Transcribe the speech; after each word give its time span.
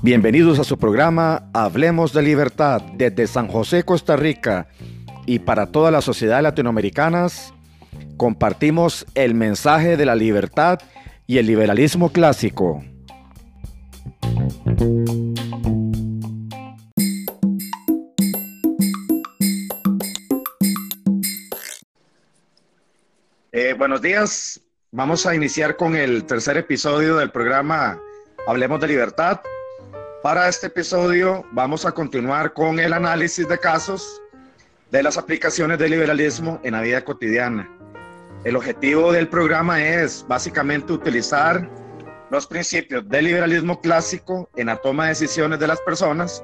Bienvenidos 0.00 0.58
a 0.58 0.64
su 0.64 0.78
programa 0.78 1.50
Hablemos 1.52 2.12
de 2.12 2.22
Libertad 2.22 2.80
desde 2.94 3.26
San 3.26 3.48
José, 3.48 3.82
Costa 3.82 4.16
Rica 4.16 4.68
y 5.26 5.40
para 5.40 5.66
toda 5.66 5.90
la 5.90 6.00
sociedad 6.00 6.40
latinoamericanas. 6.40 7.52
Compartimos 8.16 9.04
el 9.14 9.34
mensaje 9.34 9.96
de 9.96 10.06
la 10.06 10.14
libertad 10.14 10.78
y 11.26 11.38
el 11.38 11.46
liberalismo 11.46 12.10
clásico. 12.10 12.82
Eh, 23.52 23.74
buenos 23.76 24.00
días. 24.00 24.62
Vamos 24.90 25.26
a 25.26 25.34
iniciar 25.34 25.76
con 25.76 25.94
el 25.94 26.24
tercer 26.24 26.56
episodio 26.56 27.18
del 27.18 27.30
programa 27.30 28.00
Hablemos 28.46 28.80
de 28.80 28.88
Libertad. 28.88 29.38
Para 30.22 30.48
este 30.48 30.68
episodio 30.68 31.44
vamos 31.52 31.84
a 31.84 31.92
continuar 31.92 32.54
con 32.54 32.80
el 32.80 32.94
análisis 32.94 33.46
de 33.46 33.58
casos 33.58 34.22
de 34.90 35.02
las 35.02 35.18
aplicaciones 35.18 35.78
del 35.78 35.90
liberalismo 35.90 36.58
en 36.62 36.72
la 36.72 36.80
vida 36.80 37.04
cotidiana. 37.04 37.68
El 38.44 38.56
objetivo 38.56 39.12
del 39.12 39.28
programa 39.28 39.84
es 39.84 40.24
básicamente 40.26 40.90
utilizar 40.94 41.68
los 42.30 42.46
principios 42.46 43.06
del 43.10 43.26
liberalismo 43.26 43.82
clásico 43.82 44.48
en 44.56 44.68
la 44.68 44.76
toma 44.76 45.02
de 45.02 45.08
decisiones 45.10 45.58
de 45.58 45.66
las 45.66 45.82
personas 45.82 46.42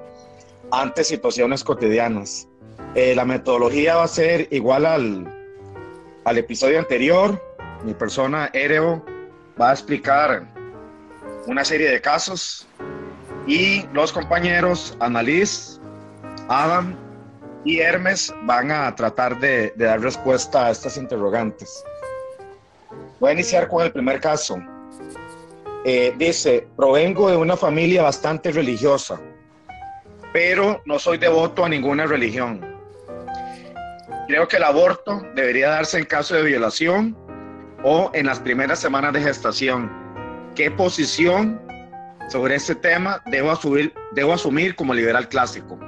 ante 0.70 1.02
situaciones 1.02 1.64
cotidianas. 1.64 2.46
Eh, 2.94 3.14
la 3.14 3.24
metodología 3.24 3.96
va 3.96 4.04
a 4.04 4.08
ser 4.08 4.48
igual 4.50 4.84
al, 4.84 5.46
al 6.26 6.36
episodio 6.36 6.78
anterior. 6.78 7.53
Mi 7.84 7.92
persona, 7.92 8.48
Ereo, 8.54 9.04
va 9.60 9.68
a 9.68 9.72
explicar 9.74 10.46
una 11.46 11.62
serie 11.66 11.90
de 11.90 12.00
casos 12.00 12.66
y 13.46 13.86
los 13.92 14.10
compañeros 14.10 14.96
Annalise, 15.00 15.78
Adam 16.48 16.96
y 17.62 17.80
Hermes 17.80 18.34
van 18.44 18.70
a 18.70 18.94
tratar 18.94 19.38
de, 19.38 19.74
dar 19.76 20.00
respuesta 20.00 20.66
a 20.66 20.70
estas 20.70 20.96
interrogantes. 20.96 21.84
Voy 23.20 23.30
a 23.30 23.32
iniciar 23.34 23.68
con 23.68 23.82
el 23.82 23.92
primer 23.92 24.18
caso. 24.18 24.56
Eh, 25.84 26.14
dice, 26.16 26.66
provengo 26.76 27.28
de 27.28 27.36
una 27.36 27.54
familia 27.54 28.02
bastante 28.02 28.50
religiosa, 28.50 29.20
pero 30.32 30.80
no 30.86 30.98
soy 30.98 31.18
devoto 31.18 31.66
a 31.66 31.68
ninguna 31.68 32.06
religión. 32.06 32.64
Creo 34.26 34.48
que 34.48 34.56
el 34.56 34.62
aborto 34.62 35.20
debería 35.34 35.68
darse 35.68 35.98
en 35.98 36.06
caso 36.06 36.34
de 36.34 36.44
violación 36.44 37.23
o 37.84 38.10
en 38.14 38.26
las 38.26 38.40
primeras 38.40 38.80
semanas 38.80 39.12
de 39.12 39.20
gestación. 39.20 39.90
¿Qué 40.56 40.70
posición 40.70 41.60
sobre 42.28 42.54
este 42.56 42.74
tema 42.74 43.22
debo 43.26 43.50
asumir, 43.50 43.92
debo 44.12 44.32
asumir 44.32 44.74
como 44.74 44.94
liberal 44.94 45.28
clásico. 45.28 45.78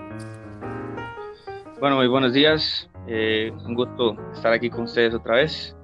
Bueno, 1.80 1.97
muy 1.97 2.08
buenos 2.08 2.33
días. 2.33 2.89
Eh, 3.06 3.52
un 3.64 3.74
gusto 3.74 4.17
estar 4.34 4.52
aquí 4.52 4.69
con 4.69 4.84
ustedes 4.84 5.14
otra 5.14 5.36
vez, 5.36 5.74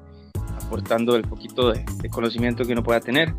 aportando 0.64 1.16
el 1.16 1.22
poquito 1.22 1.72
de, 1.72 1.84
conocimiento 2.10 2.64
que 2.64 2.72
uno 2.72 2.82
pueda 2.82 3.00
tener. 3.00 3.34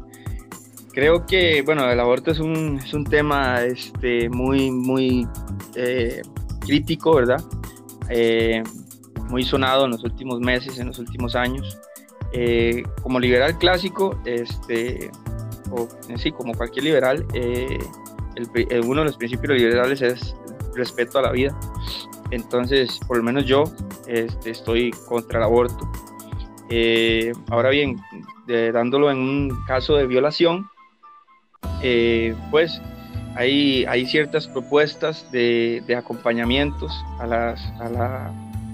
Creo 0.93 1.25
que, 1.25 1.61
bueno, 1.63 1.89
el 1.89 1.99
aborto 1.99 2.31
es 2.31 2.39
un, 2.39 2.79
es 2.83 2.93
un 2.93 3.03
tema 3.03 3.63
este, 3.63 4.29
muy, 4.29 4.71
muy 4.71 5.27
eh, 5.75 6.21
crítico, 6.59 7.15
¿verdad? 7.15 7.41
Eh, 8.09 8.61
muy 9.29 9.43
sonado 9.43 9.85
en 9.85 9.91
los 9.91 10.03
últimos 10.03 10.39
meses, 10.39 10.77
en 10.77 10.87
los 10.87 10.99
últimos 10.99 11.35
años. 11.35 11.79
Como 13.01 13.19
liberal 13.19 13.57
clásico, 13.57 14.19
este, 14.25 15.11
sí, 16.17 16.31
como 16.31 16.53
cualquier 16.53 16.85
liberal, 16.85 17.25
eh, 17.33 17.77
eh, 18.55 18.81
uno 18.81 19.01
de 19.01 19.05
los 19.05 19.17
principios 19.17 19.57
liberales 19.57 20.01
es 20.01 20.35
respeto 20.75 21.19
a 21.19 21.23
la 21.23 21.31
vida. 21.31 21.57
Entonces, 22.31 22.99
por 23.07 23.17
lo 23.17 23.23
menos 23.23 23.45
yo 23.45 23.63
este, 24.07 24.51
estoy 24.51 24.91
contra 25.07 25.39
el 25.39 25.43
aborto. 25.43 25.89
Eh, 26.69 27.31
ahora 27.49 27.69
bien, 27.69 27.97
dándolo 28.47 29.11
en 29.11 29.17
un 29.17 29.63
caso 29.67 29.95
de 29.95 30.07
violación, 30.07 30.69
pues 32.49 32.81
hay, 33.35 34.05
ciertas 34.07 34.47
propuestas 34.47 35.31
de, 35.31 35.83
de 35.85 35.95
acompañamientos 35.95 36.91
a, 37.19 37.27
la, 37.27 37.55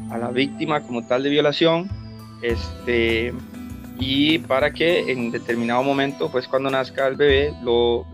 a 0.09 0.17
la 0.17 0.31
víctima 0.31 0.81
como 0.81 1.05
tal 1.05 1.23
de 1.23 1.29
violación. 1.29 1.89
Este, 2.41 3.33
y 3.99 4.39
para 4.39 4.71
que 4.71 5.11
en 5.11 5.29
determinado 5.29 5.83
momento, 5.83 6.31
pues 6.31 6.47
cuando 6.47 6.69
nazca 6.69 7.07
el 7.07 7.15
bebé, 7.15 7.53
lo, 7.61 8.05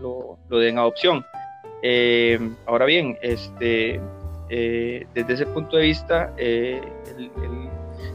lo, 0.48 0.58
den 0.58 0.78
adopción. 0.78 1.24
Eh, 1.82 2.38
ahora 2.66 2.86
bien, 2.86 3.16
este, 3.22 4.00
eh, 4.48 5.06
desde 5.14 5.34
ese 5.34 5.46
punto 5.46 5.76
de 5.76 5.84
vista, 5.84 6.32
eh, 6.36 6.80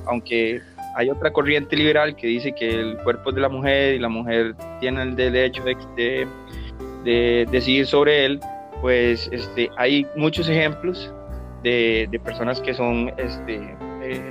aunque 0.06 0.62
hay 0.96 1.10
otra 1.10 1.32
corriente 1.32 1.78
liberal 1.78 2.16
que 2.16 2.28
dice 2.28 2.54
que 2.54 2.70
el 2.70 2.98
cuerpo 2.98 3.30
es 3.30 3.36
de 3.36 3.42
la 3.42 3.50
mujer 3.50 3.96
y 3.96 4.00
la 4.00 4.10
mujer 4.10 4.54
tiene 4.82 5.04
el 5.04 5.16
derecho 5.16 5.64
de, 5.64 6.28
de, 7.06 7.48
decidir 7.50 7.88
sobre 7.88 8.26
él, 8.26 8.42
pues 8.82 9.30
este, 9.32 9.70
hay 9.78 10.06
muchos 10.18 10.50
ejemplos 10.50 11.14
de, 11.64 12.08
de 12.12 12.20
personas 12.20 12.60
que 12.60 12.74
son 12.74 13.14
este, 13.18 13.76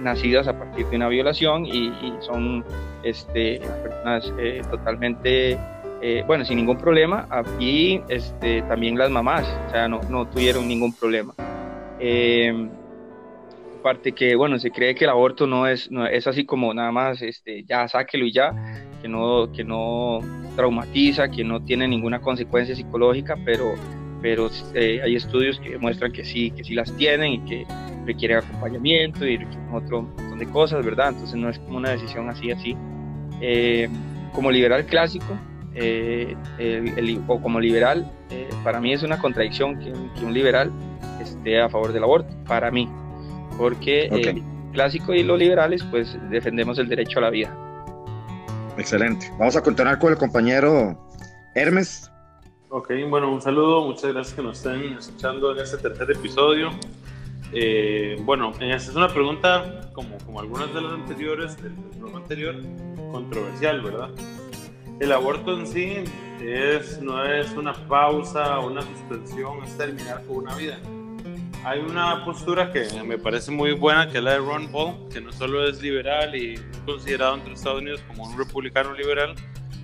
nacidas 0.01 0.49
a 0.49 0.59
partir 0.59 0.87
de 0.87 0.97
una 0.97 1.09
violación 1.09 1.67
y, 1.67 1.93
son 2.21 2.65
este, 3.03 3.61
personas 3.83 4.33
eh, 4.39 4.63
totalmente, 4.71 5.59
eh, 6.03 6.25
bueno, 6.27 6.45
sin 6.45 6.57
ningún 6.57 6.77
problema 6.77 7.27
y 7.59 8.01
este, 8.09 8.63
también 8.63 8.99
las 8.99 9.11
mamás, 9.11 9.47
o 9.69 9.71
sea, 9.71 9.89
no, 9.89 10.01
no 10.09 10.27
tuvieron 10.27 10.69
ningún 10.69 10.93
problema. 10.93 11.35
Eh, 11.99 12.69
aparte 13.81 14.13
que, 14.13 14.35
bueno, 14.35 14.59
se 14.59 14.71
cree 14.71 14.95
que 14.95 15.05
el 15.05 15.11
aborto 15.11 15.47
no 15.47 15.67
es, 15.67 15.91
no 15.91 16.07
es 16.07 16.27
así 16.27 16.45
como 16.45 16.73
nada 16.75 16.93
más, 16.93 17.23
este, 17.23 17.65
ya 17.65 17.89
sáquelo 17.89 18.27
y 18.27 18.33
ya, 18.33 18.53
que 19.01 19.09
no, 19.09 19.51
que 19.53 19.65
no 19.65 20.21
traumatiza, 20.57 21.31
que 21.31 21.45
no 21.45 21.63
tiene 21.63 21.89
ninguna 21.89 22.21
consecuencia 22.21 22.75
psicológica, 22.75 23.37
pero 23.45 23.75
pero 24.23 24.51
hay 24.75 25.17
estudios 25.17 25.59
que 25.61 25.71
demuestran 25.71 26.13
que 26.13 26.25
sí, 26.25 26.51
que 26.51 26.63
sí 26.63 26.75
las 26.75 26.95
tienen 26.97 27.33
y 27.33 27.39
que 27.47 27.67
requiere 28.07 28.37
acompañamiento 28.37 29.25
y 29.27 29.37
requiere 29.37 29.63
otro 29.73 30.03
montón 30.03 30.39
de 30.39 30.47
cosas, 30.47 30.85
¿verdad? 30.85 31.11
Entonces 31.11 31.37
no 31.37 31.49
es 31.49 31.59
como 31.59 31.79
una 31.79 31.91
decisión 31.91 32.29
así, 32.29 32.51
así. 32.51 32.77
Eh, 33.41 33.89
como 34.33 34.51
liberal 34.51 34.85
clásico, 34.87 35.39
eh, 35.75 36.37
el, 36.59 37.23
o 37.27 37.41
como 37.41 37.61
liberal, 37.61 38.11
eh, 38.31 38.49
para 38.65 38.81
mí 38.81 38.93
es 38.93 39.03
una 39.03 39.19
contradicción 39.19 39.79
que, 39.79 39.93
un 40.25 40.35
liberal 40.35 40.71
esté 41.21 41.61
a 41.61 41.69
favor 41.69 41.93
del 41.93 42.05
aborto, 42.05 42.35
para 42.47 42.71
mí, 42.71 42.89
porque 43.59 44.07
el 44.07 44.43
clásico 44.73 45.15
y 45.15 45.23
los 45.23 45.39
liberales 45.39 45.83
pues 45.85 46.17
defendemos 46.31 46.79
el 46.79 46.89
derecho 46.89 47.19
a 47.19 47.23
la 47.23 47.31
vida. 47.31 47.57
Excelente. 48.77 49.31
Vamos 49.39 49.57
a 49.57 49.63
continuar 49.63 49.99
con 49.99 50.13
el 50.13 50.19
compañero 50.19 50.99
Hermes. 51.55 52.11
Ok, 52.69 52.93
bueno, 53.09 53.33
un 53.33 53.43
saludo, 53.43 53.85
muchas 53.85 54.13
gracias 54.13 54.35
que 54.35 54.43
nos 54.43 54.59
estén 54.59 54.97
escuchando 54.97 55.53
en 55.53 55.59
este 55.59 55.77
tercer 55.77 56.11
episodio. 56.13 56.71
Eh, 57.53 58.17
bueno, 58.21 58.53
es 58.61 58.89
una 58.91 59.09
pregunta, 59.09 59.91
como, 59.93 60.19
como 60.19 60.41
algunas 60.41 60.73
de 60.73 60.81
las 60.81 60.93
anteriores, 60.93 61.61
del 61.61 61.73
programa 61.73 62.19
anterior, 62.19 62.55
controversial, 63.11 63.81
¿verdad? 63.81 64.11
El 65.01 65.13
aborto 65.13 65.59
en 65.59 65.67
sí 65.67 66.05
es, 66.41 67.03
no 67.03 67.25
es 67.25 67.51
una 67.53 67.73
pausa, 67.73 68.61
una 68.61 68.83
suspensión, 68.83 69.65
es 69.65 69.77
terminar 69.77 70.25
con 70.27 70.39
una 70.39 70.55
vida. 70.55 70.79
Hay 71.65 71.81
una 71.81 72.25
postura 72.25 72.73
que 72.73 72.87
me 73.05 73.19
parece 73.19 73.51
muy 73.51 73.73
buena, 73.73 74.09
que 74.09 74.19
es 74.19 74.25
la 74.25 74.33
de 74.33 74.39
Ron 74.39 74.71
Paul, 74.71 75.09
que 75.13 75.21
no 75.21 75.33
solo 75.33 75.67
es 75.69 75.83
liberal 75.83 76.35
y 76.37 76.59
considerado 76.87 77.35
entre 77.35 77.55
Estados 77.55 77.81
Unidos 77.83 78.01
como 78.07 78.25
un 78.25 78.39
republicano 78.39 78.95
liberal, 78.95 79.35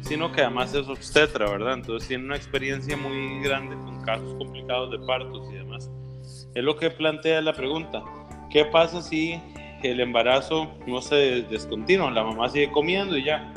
sino 0.02 0.30
que 0.30 0.42
además 0.42 0.72
es 0.72 0.86
obstetra, 0.88 1.50
¿verdad? 1.50 1.74
Entonces 1.74 2.08
tiene 2.08 2.24
una 2.24 2.36
experiencia 2.36 2.96
muy 2.96 3.42
grande 3.42 3.74
con 3.74 4.02
casos 4.04 4.34
complicados 4.38 4.92
de 4.92 5.04
partos 5.04 5.50
y 5.50 5.56
demás 5.56 5.90
es 6.56 6.64
lo 6.64 6.75
que 6.75 6.91
plantea 6.91 7.43
la 7.43 7.53
pregunta. 7.53 8.03
¿Qué 8.49 8.64
pasa 8.64 9.03
si 9.03 9.38
el 9.82 10.00
embarazo 10.00 10.73
no 10.87 11.03
se 11.03 11.43
descontinúa? 11.43 12.11
La 12.11 12.25
mamá 12.25 12.49
sigue 12.49 12.70
comiendo 12.73 13.14
y 13.19 13.25
ya. 13.25 13.53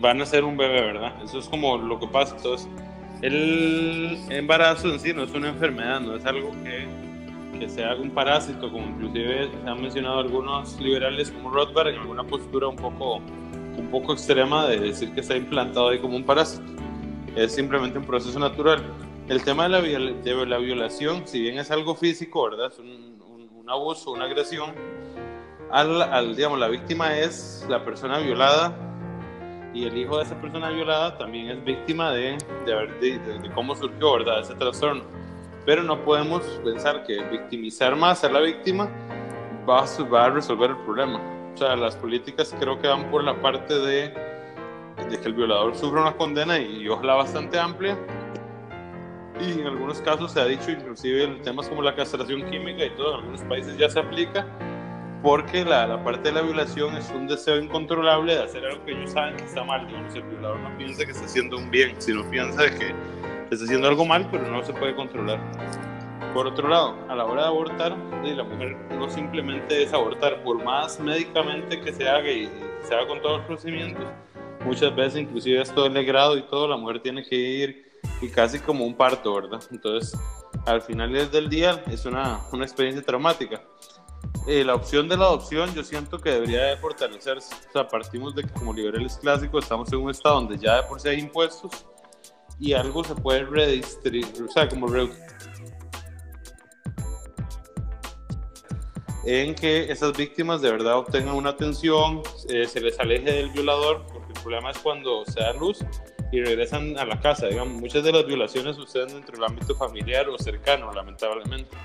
van 0.00 0.20
a 0.20 0.26
ser 0.26 0.42
un 0.42 0.56
bebé, 0.56 0.80
¿verdad? 0.80 1.14
Eso 1.22 1.38
es 1.38 1.46
como 1.46 1.78
lo 1.78 2.00
que 2.00 2.08
pasa. 2.08 2.34
Entonces, 2.36 2.68
el 3.22 4.18
embarazo 4.28 4.92
en 4.92 4.98
sí 4.98 5.14
no 5.14 5.22
es 5.22 5.32
una 5.32 5.50
enfermedad, 5.50 6.00
no 6.00 6.16
es 6.16 6.26
algo 6.26 6.50
que, 6.64 6.88
que 7.60 7.68
sea 7.68 7.94
un 7.94 8.10
parásito, 8.10 8.72
como 8.72 8.84
inclusive 8.84 9.48
se 9.48 9.70
han 9.70 9.80
mencionado 9.80 10.18
algunos 10.18 10.80
liberales 10.80 11.30
como 11.30 11.50
Rothbard 11.50 11.90
en 11.90 12.00
alguna 12.00 12.24
postura 12.24 12.66
un 12.66 12.76
poco, 12.76 13.18
un 13.76 13.88
poco 13.92 14.14
extrema 14.14 14.66
de 14.66 14.80
decir 14.80 15.12
que 15.14 15.20
está 15.20 15.36
implantado 15.36 15.90
ahí 15.90 16.00
como 16.00 16.16
un 16.16 16.24
parásito. 16.24 16.64
Es 17.36 17.54
simplemente 17.54 18.00
un 18.00 18.04
proceso 18.04 18.36
natural. 18.40 18.82
El 19.28 19.44
tema 19.44 19.64
de 19.64 19.68
la, 19.68 19.82
de 19.82 20.46
la 20.46 20.56
violación, 20.56 21.26
si 21.26 21.42
bien 21.42 21.58
es 21.58 21.70
algo 21.70 21.94
físico, 21.94 22.44
¿verdad? 22.44 22.72
Es 22.72 22.78
un, 22.78 23.22
un, 23.54 23.68
abuso, 23.68 24.12
una 24.12 24.24
agresión, 24.24 24.72
al, 25.70 26.00
al, 26.00 26.34
digamos, 26.34 26.58
la 26.58 26.68
víctima 26.68 27.14
es 27.18 27.66
la 27.68 27.84
persona 27.84 28.20
violada 28.20 28.74
y 29.74 29.84
el 29.84 29.98
hijo 29.98 30.16
de 30.16 30.24
esa 30.24 30.40
persona 30.40 30.70
violada 30.70 31.18
también 31.18 31.50
es 31.50 31.62
víctima 31.62 32.10
de, 32.12 32.38
de, 32.64 33.18
de, 33.18 33.50
cómo 33.54 33.76
surgió 33.76 34.14
¿verdad? 34.14 34.40
ese 34.40 34.54
trastorno. 34.54 35.02
Pero 35.66 35.82
no 35.82 36.02
podemos 36.06 36.42
pensar 36.64 37.04
que 37.04 37.22
victimizar 37.24 37.94
más 37.96 38.24
a 38.24 38.30
la 38.30 38.40
víctima 38.40 38.88
va 39.68 39.80
a, 39.80 40.02
va 40.04 40.24
a 40.24 40.30
resolver 40.30 40.70
el 40.70 40.78
problema. 40.78 41.20
O 41.52 41.56
sea, 41.58 41.76
las 41.76 41.96
políticas 41.96 42.56
creo 42.58 42.80
que 42.80 42.88
van 42.88 43.10
por 43.10 43.22
la 43.22 43.38
parte 43.42 43.78
de, 43.78 44.08
de 45.10 45.20
que 45.20 45.28
el 45.28 45.34
violador 45.34 45.76
sufra 45.76 46.00
una 46.00 46.16
condena 46.16 46.58
y, 46.58 46.84
y 46.84 46.88
ojalá 46.88 47.16
bastante 47.16 47.58
amplia, 47.58 47.98
y 49.40 49.60
en 49.60 49.66
algunos 49.66 50.00
casos 50.00 50.32
se 50.32 50.40
ha 50.40 50.46
dicho 50.46 50.70
inclusive 50.70 51.26
temas 51.42 51.68
como 51.68 51.82
la 51.82 51.94
castración 51.94 52.48
química 52.50 52.84
y 52.84 52.90
todo, 52.90 53.10
en 53.10 53.20
algunos 53.20 53.42
países 53.42 53.76
ya 53.76 53.88
se 53.88 54.00
aplica, 54.00 54.46
porque 55.22 55.64
la, 55.64 55.86
la, 55.86 56.02
parte 56.02 56.28
de 56.28 56.32
la 56.32 56.42
violación 56.42 56.96
es 56.96 57.10
un 57.10 57.26
deseo 57.26 57.60
incontrolable 57.60 58.34
de 58.34 58.42
hacer 58.42 58.64
algo 58.64 58.84
que 58.84 58.92
ellos 58.92 59.10
saben 59.10 59.36
que 59.36 59.44
está 59.44 59.64
mal. 59.64 59.86
Digamos, 59.86 60.14
el 60.14 60.22
violador 60.22 60.60
no 60.60 60.78
piensa 60.78 61.04
que 61.04 61.10
está 61.10 61.24
haciendo 61.24 61.58
un 61.58 61.70
bien, 61.70 61.94
sino 61.98 62.28
piensa 62.30 62.70
que 62.70 62.94
está 63.50 63.64
haciendo 63.64 63.88
algo 63.88 64.04
mal, 64.04 64.28
pero 64.30 64.46
no 64.50 64.62
se 64.62 64.72
puede 64.72 64.94
controlar. 64.94 65.40
Por 66.34 66.46
otro 66.46 66.68
lado, 66.68 66.96
a 67.08 67.16
la 67.16 67.24
hora 67.24 67.42
de 67.42 67.48
abortar, 67.48 67.96
la 68.22 68.44
mujer 68.44 68.76
no 68.96 69.08
simplemente 69.08 69.82
es 69.82 69.92
abortar, 69.92 70.42
por 70.44 70.62
más 70.62 71.00
médicamente 71.00 71.80
que 71.80 71.92
se 71.92 72.08
haga 72.08 72.30
y 72.30 72.48
se 72.82 72.94
haga 72.94 73.08
con 73.08 73.20
todos 73.22 73.38
los 73.38 73.46
procedimientos, 73.46 74.04
muchas 74.64 74.94
veces 74.94 75.22
inclusive 75.22 75.62
es 75.62 75.74
todo 75.74 75.86
el 75.86 76.04
grado 76.04 76.36
y 76.36 76.42
todo, 76.42 76.68
la 76.68 76.76
mujer 76.76 77.00
tiene 77.00 77.24
que 77.24 77.34
ir 77.34 77.87
y 78.20 78.28
casi 78.28 78.58
como 78.58 78.84
un 78.84 78.94
parto, 78.94 79.34
¿verdad? 79.34 79.62
Entonces, 79.70 80.18
al 80.66 80.82
final 80.82 81.30
del 81.30 81.48
día 81.48 81.82
es 81.90 82.04
una, 82.04 82.40
una 82.52 82.64
experiencia 82.64 83.04
traumática. 83.04 83.62
Eh, 84.46 84.64
la 84.64 84.74
opción 84.74 85.08
de 85.08 85.16
la 85.16 85.26
adopción 85.26 85.74
yo 85.74 85.84
siento 85.84 86.18
que 86.18 86.30
debería 86.30 86.64
de 86.64 86.76
fortalecerse. 86.78 87.54
O 87.68 87.72
sea, 87.72 87.86
partimos 87.86 88.34
de 88.34 88.42
que 88.42 88.52
como 88.52 88.72
liberales 88.72 89.18
clásicos 89.18 89.64
estamos 89.64 89.92
en 89.92 90.00
un 90.00 90.10
estado 90.10 90.36
donde 90.36 90.58
ya 90.58 90.76
de 90.76 90.82
por 90.84 91.00
sí 91.00 91.08
hay 91.08 91.18
impuestos 91.20 91.72
y 92.58 92.72
algo 92.72 93.04
se 93.04 93.14
puede 93.14 93.44
redistribuir, 93.44 94.42
o 94.42 94.50
sea, 94.50 94.68
como 94.68 94.88
en 99.24 99.54
que 99.54 99.92
esas 99.92 100.16
víctimas 100.16 100.62
de 100.62 100.70
verdad 100.70 100.96
obtengan 100.96 101.34
una 101.34 101.50
atención, 101.50 102.22
eh, 102.48 102.66
se 102.66 102.80
les 102.80 102.98
aleje 102.98 103.30
del 103.30 103.50
violador, 103.50 104.06
porque 104.06 104.32
el 104.32 104.40
problema 104.40 104.70
es 104.70 104.78
cuando 104.78 105.24
se 105.26 105.40
da 105.40 105.52
luz 105.52 105.84
y 106.30 106.40
regresan 106.42 106.98
a 106.98 107.04
la 107.04 107.20
casa. 107.20 107.46
Digamos, 107.46 107.80
muchas 107.80 108.04
de 108.04 108.12
las 108.12 108.26
violaciones 108.26 108.76
suceden 108.76 109.08
dentro 109.08 109.34
del 109.36 109.44
ámbito 109.44 109.74
familiar 109.74 110.28
o 110.28 110.38
cercano, 110.38 110.92
lamentablemente. 110.92 111.76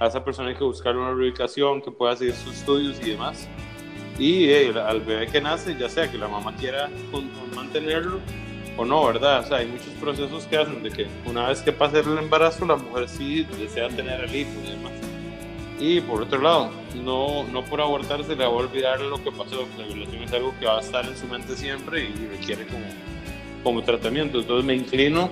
A 0.00 0.06
esa 0.06 0.24
persona 0.24 0.48
hay 0.48 0.56
que 0.56 0.64
buscar 0.64 0.96
una 0.96 1.10
reubicación 1.10 1.80
que 1.82 1.90
pueda 1.90 2.16
seguir 2.16 2.34
sus 2.34 2.56
estudios 2.56 2.98
y 3.00 3.10
demás. 3.10 3.48
Y 4.18 4.46
eh, 4.46 4.72
al 4.78 5.00
bebé 5.00 5.26
que 5.26 5.40
nace, 5.40 5.76
ya 5.78 5.88
sea 5.88 6.10
que 6.10 6.18
la 6.18 6.28
mamá 6.28 6.54
quiera 6.56 6.90
mantenerlo 7.54 8.20
o 8.76 8.84
no, 8.84 9.04
¿verdad? 9.06 9.40
O 9.40 9.44
sea, 9.44 9.58
hay 9.58 9.66
muchos 9.66 9.88
procesos 10.00 10.44
que 10.46 10.56
hacen 10.56 10.82
de 10.82 10.90
que 10.90 11.06
una 11.26 11.48
vez 11.48 11.60
que 11.60 11.72
pase 11.72 12.00
el 12.00 12.18
embarazo, 12.18 12.66
la 12.66 12.76
mujer 12.76 13.08
sí 13.08 13.46
desea 13.58 13.88
tener 13.88 14.24
el 14.24 14.34
hijo 14.34 14.50
y 14.64 14.70
demás. 14.70 14.92
Y 15.78 16.00
por 16.00 16.22
otro 16.22 16.40
lado, 16.40 16.70
no, 17.02 17.44
no 17.48 17.64
por 17.64 17.80
abortar 17.80 18.22
se 18.24 18.36
le 18.36 18.44
va 18.44 18.46
a 18.46 18.48
olvidar 18.50 19.00
lo 19.00 19.22
que 19.22 19.32
pasó. 19.32 19.66
La 19.76 19.84
violación 19.84 20.22
es 20.22 20.32
algo 20.32 20.54
que 20.58 20.66
va 20.66 20.78
a 20.78 20.80
estar 20.80 21.04
en 21.04 21.16
su 21.16 21.26
mente 21.26 21.56
siempre 21.56 22.04
y 22.04 22.28
requiere 22.28 22.66
como 22.66 22.86
como 23.62 23.82
tratamiento. 23.82 24.40
Entonces 24.40 24.64
me 24.64 24.74
inclino 24.74 25.30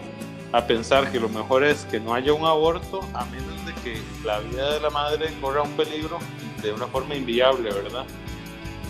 a 0.53 0.67
pensar 0.67 1.11
que 1.13 1.21
lo 1.21 1.29
mejor 1.29 1.65
es 1.65 1.85
que 1.85 2.01
no 2.01 2.15
haya 2.15 2.33
un 2.33 2.45
aborto 2.45 3.01
a 3.15 3.25
menos 3.27 3.67
de 3.67 3.73
que 3.83 3.99
la 4.25 4.41
vida 4.41 4.75
de 4.75 4.81
la 4.81 4.91
madre 4.91 5.29
corra 5.41 5.63
un 5.63 5.73
peligro 5.73 6.19
de 6.63 6.73
una 6.73 6.87
forma 6.87 7.15
inviable, 7.15 7.71
¿verdad? 7.73 8.05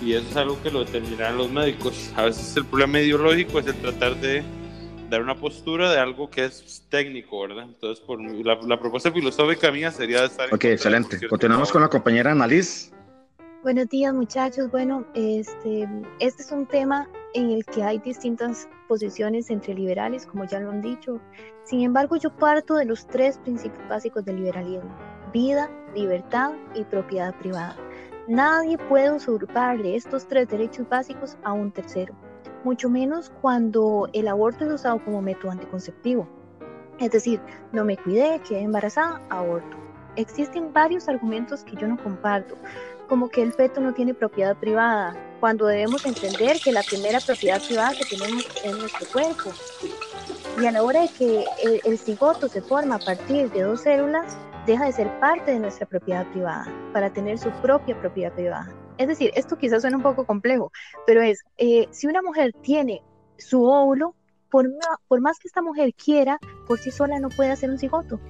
Y 0.02 0.14
eso 0.14 0.26
es 0.30 0.36
algo 0.36 0.60
que 0.62 0.70
lo 0.70 0.84
determinarán 0.84 1.36
los 1.36 1.50
médicos. 1.50 2.10
A 2.16 2.24
veces 2.24 2.56
el 2.56 2.64
problema 2.64 3.00
ideológico 3.00 3.58
es 3.58 3.66
el 3.66 3.74
tratar 3.76 4.16
de 4.16 4.42
dar 5.10 5.20
una 5.22 5.34
postura 5.34 5.90
de 5.92 5.98
algo 5.98 6.30
que 6.30 6.44
es 6.46 6.86
técnico, 6.88 7.40
¿verdad? 7.42 7.64
Entonces, 7.64 8.02
por 8.04 8.20
la, 8.20 8.58
la 8.66 8.80
propuesta 8.80 9.12
filosófica 9.12 9.70
mía 9.70 9.90
sería 9.90 10.20
de 10.20 10.26
estar... 10.26 10.54
Ok, 10.54 10.64
excelente. 10.64 11.28
Continuamos 11.28 11.70
con 11.70 11.82
la 11.82 11.88
compañera 11.88 12.30
Annalise. 12.32 12.92
Buenos 13.62 13.88
días, 13.90 14.14
muchachos. 14.14 14.70
Bueno, 14.70 15.04
este, 15.14 15.86
este 16.18 16.42
es 16.42 16.50
un 16.50 16.64
tema 16.64 17.06
en 17.34 17.50
el 17.50 17.64
que 17.64 17.82
hay 17.82 17.98
distintas 17.98 18.68
posiciones 18.88 19.50
entre 19.50 19.74
liberales, 19.74 20.26
como 20.26 20.44
ya 20.44 20.60
lo 20.60 20.70
han 20.70 20.80
dicho. 20.80 21.20
Sin 21.64 21.82
embargo, 21.82 22.16
yo 22.16 22.34
parto 22.34 22.74
de 22.74 22.84
los 22.84 23.06
tres 23.06 23.38
principios 23.38 23.88
básicos 23.88 24.24
del 24.24 24.36
liberalismo, 24.36 24.90
vida, 25.32 25.70
libertad 25.94 26.52
y 26.74 26.84
propiedad 26.84 27.34
privada. 27.38 27.76
Nadie 28.28 28.78
puede 28.78 29.12
usurparle 29.12 29.96
estos 29.96 30.26
tres 30.26 30.48
derechos 30.48 30.88
básicos 30.88 31.36
a 31.42 31.52
un 31.52 31.72
tercero, 31.72 32.14
mucho 32.64 32.88
menos 32.88 33.32
cuando 33.40 34.08
el 34.12 34.28
aborto 34.28 34.64
es 34.64 34.72
usado 34.72 35.02
como 35.04 35.22
método 35.22 35.52
anticonceptivo. 35.52 36.28
Es 36.98 37.10
decir, 37.12 37.40
no 37.72 37.84
me 37.84 37.96
cuidé, 37.96 38.40
quedé 38.46 38.60
embarazada, 38.60 39.22
aborto. 39.30 39.76
Existen 40.16 40.72
varios 40.72 41.08
argumentos 41.08 41.64
que 41.64 41.76
yo 41.76 41.88
no 41.88 41.96
comparto, 41.96 42.56
como 43.10 43.28
que 43.28 43.42
el 43.42 43.52
feto 43.52 43.80
no 43.80 43.92
tiene 43.92 44.14
propiedad 44.14 44.56
privada, 44.56 45.16
cuando 45.40 45.66
debemos 45.66 46.06
entender 46.06 46.58
que 46.62 46.70
la 46.70 46.84
primera 46.84 47.18
propiedad 47.18 47.60
privada 47.60 47.92
que 47.92 48.16
tenemos 48.16 48.46
es 48.64 48.78
nuestro 48.78 49.06
cuerpo. 49.12 49.50
Y 50.62 50.66
a 50.66 50.70
la 50.70 50.84
hora 50.84 51.02
de 51.02 51.08
que 51.08 51.44
el, 51.84 51.98
cigoto 51.98 52.48
se 52.48 52.62
forma 52.62 52.94
a 52.94 52.98
partir 53.00 53.50
de 53.50 53.62
dos 53.62 53.80
células, 53.80 54.38
deja 54.64 54.84
de 54.84 54.92
ser 54.92 55.18
parte 55.18 55.50
de 55.50 55.58
nuestra 55.58 55.86
propiedad 55.86 56.24
privada 56.30 56.72
para 56.92 57.12
tener 57.12 57.36
su 57.36 57.50
propia 57.60 58.00
propiedad 58.00 58.32
privada. 58.32 58.72
Es 58.96 59.08
decir, 59.08 59.32
esto 59.34 59.58
quizás 59.58 59.82
suena 59.82 59.96
un 59.96 60.04
poco 60.04 60.24
complejo, 60.24 60.70
pero 61.04 61.20
es, 61.20 61.42
eh, 61.58 61.88
si 61.90 62.06
una 62.06 62.22
mujer 62.22 62.52
tiene 62.62 63.02
su 63.38 63.64
óvulo, 63.64 64.14
por, 64.50 64.68
más 65.20 65.38
que 65.40 65.48
esta 65.48 65.62
mujer 65.62 65.94
quiera, 65.94 66.38
por 66.68 66.78
sí 66.78 66.92
sola 66.92 67.18
no 67.18 67.28
puede 67.28 67.50
hacer 67.50 67.70
un 67.70 67.78
cigoto. 67.78 68.20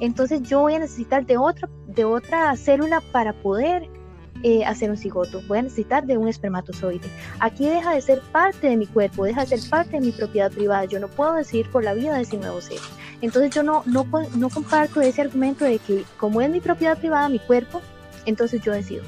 Entonces 0.00 0.42
yo 0.42 0.60
voy 0.60 0.74
a 0.74 0.78
necesitar 0.78 1.26
de 1.26 1.36
otra, 1.36 1.68
de 1.94 2.04
otra 2.04 2.54
célula 2.56 3.00
para 3.12 3.32
poder 3.32 3.88
eh, 4.44 4.64
hacer 4.64 4.90
un 4.90 4.96
cigoto, 4.96 5.40
voy 5.46 5.58
a 5.58 5.62
necesitar 5.62 6.04
de 6.04 6.18
un 6.18 6.26
espermatozoide. 6.26 7.08
Aquí 7.38 7.68
deja 7.68 7.94
de 7.94 8.00
ser 8.00 8.20
parte 8.32 8.68
de 8.68 8.76
mi 8.76 8.86
cuerpo, 8.86 9.24
deja 9.24 9.44
de 9.44 9.56
ser 9.56 9.70
parte 9.70 9.92
de 9.92 10.00
mi 10.00 10.10
propiedad 10.10 10.50
privada. 10.50 10.84
Yo 10.84 10.98
no 10.98 11.06
puedo 11.06 11.34
decidir 11.34 11.70
por 11.70 11.84
la 11.84 11.94
vida 11.94 12.16
de 12.16 12.22
ese 12.22 12.38
nuevo 12.38 12.60
ser. 12.60 12.78
Entonces 13.20 13.54
yo 13.54 13.62
no, 13.62 13.84
no, 13.86 14.04
no 14.36 14.50
comparto 14.50 15.00
ese 15.00 15.22
argumento 15.22 15.64
de 15.64 15.78
que 15.78 16.04
como 16.16 16.40
es 16.40 16.50
mi 16.50 16.60
propiedad 16.60 16.98
privada, 16.98 17.28
mi 17.28 17.38
cuerpo, 17.38 17.80
entonces 18.26 18.60
yo 18.62 18.72
decido. 18.72 19.04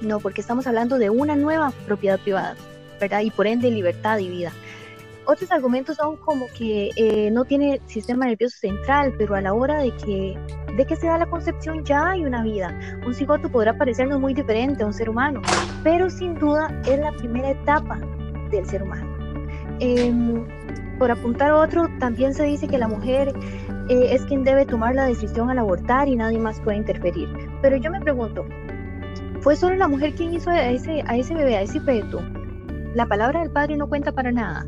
No, 0.00 0.18
porque 0.18 0.40
estamos 0.40 0.66
hablando 0.66 0.98
de 0.98 1.10
una 1.10 1.36
nueva 1.36 1.72
propiedad 1.86 2.18
privada, 2.18 2.56
¿verdad? 2.98 3.20
Y 3.20 3.30
por 3.30 3.46
ende 3.46 3.70
libertad 3.70 4.18
y 4.18 4.28
vida. 4.28 4.52
Otros 5.30 5.52
argumentos 5.52 5.96
son 5.96 6.16
como 6.16 6.48
que 6.58 6.90
eh, 6.96 7.30
no 7.30 7.44
tiene 7.44 7.80
sistema 7.86 8.26
nervioso 8.26 8.58
central, 8.58 9.14
pero 9.16 9.36
a 9.36 9.40
la 9.40 9.54
hora 9.54 9.78
de 9.78 9.92
que, 9.92 10.36
de 10.76 10.84
que 10.84 10.96
se 10.96 11.06
da 11.06 11.18
la 11.18 11.26
concepción 11.26 11.84
ya 11.84 12.10
hay 12.10 12.24
una 12.24 12.42
vida. 12.42 12.76
Un 13.06 13.14
cigoto 13.14 13.48
podrá 13.48 13.78
parecernos 13.78 14.18
muy 14.18 14.34
diferente 14.34 14.82
a 14.82 14.86
un 14.86 14.92
ser 14.92 15.08
humano, 15.08 15.40
pero 15.84 16.10
sin 16.10 16.34
duda 16.34 16.76
es 16.84 16.98
la 16.98 17.12
primera 17.12 17.50
etapa 17.50 18.00
del 18.50 18.66
ser 18.66 18.82
humano. 18.82 19.06
Em, 19.78 20.44
por 20.98 21.12
apuntar 21.12 21.52
otro, 21.52 21.86
también 22.00 22.34
se 22.34 22.42
dice 22.42 22.66
que 22.66 22.78
la 22.78 22.88
mujer 22.88 23.32
eh, 23.88 24.08
es 24.10 24.24
quien 24.24 24.42
debe 24.42 24.66
tomar 24.66 24.96
la 24.96 25.04
decisión 25.04 25.48
al 25.48 25.60
abortar 25.60 26.08
y 26.08 26.16
nadie 26.16 26.40
más 26.40 26.60
puede 26.62 26.78
interferir. 26.78 27.28
Pero 27.62 27.76
yo 27.76 27.92
me 27.92 28.00
pregunto, 28.00 28.44
¿fue 29.42 29.54
solo 29.54 29.76
la 29.76 29.86
mujer 29.86 30.12
quien 30.16 30.34
hizo 30.34 30.50
a 30.50 30.70
ese, 30.70 31.04
a 31.06 31.16
ese 31.16 31.34
bebé, 31.34 31.56
a 31.56 31.62
ese 31.62 31.78
feto? 31.78 32.20
La 32.96 33.06
palabra 33.06 33.38
del 33.38 33.52
padre 33.52 33.76
no 33.76 33.88
cuenta 33.88 34.10
para 34.10 34.32
nada. 34.32 34.66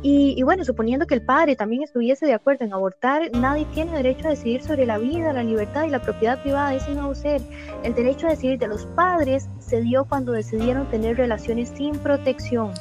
Y, 0.00 0.40
bueno, 0.44 0.64
suponiendo 0.64 1.06
que 1.06 1.14
el 1.14 1.22
padre 1.22 1.56
también 1.56 1.82
estuviese 1.82 2.24
de 2.24 2.32
acuerdo 2.32 2.64
en 2.64 2.72
abortar, 2.72 3.30
nadie 3.32 3.66
tiene 3.74 3.96
derecho 3.96 4.28
a 4.28 4.30
decidir 4.30 4.62
sobre 4.62 4.86
la 4.86 4.96
vida, 4.96 5.32
la 5.32 5.42
libertad 5.42 5.84
y 5.84 5.90
la 5.90 6.00
propiedad 6.00 6.40
privada 6.40 6.70
de 6.70 6.76
ese 6.76 6.94
nuevo 6.94 7.16
ser. 7.16 7.40
El 7.82 7.94
derecho 7.94 8.28
a 8.28 8.30
decidir 8.30 8.58
de 8.58 8.68
los 8.68 8.86
padres 8.86 9.48
se 9.58 9.80
dio 9.80 10.04
cuando 10.04 10.30
decidieron 10.30 10.88
tener 10.88 11.16
relaciones 11.16 11.70
sin 11.70 11.98
protección 11.98 12.72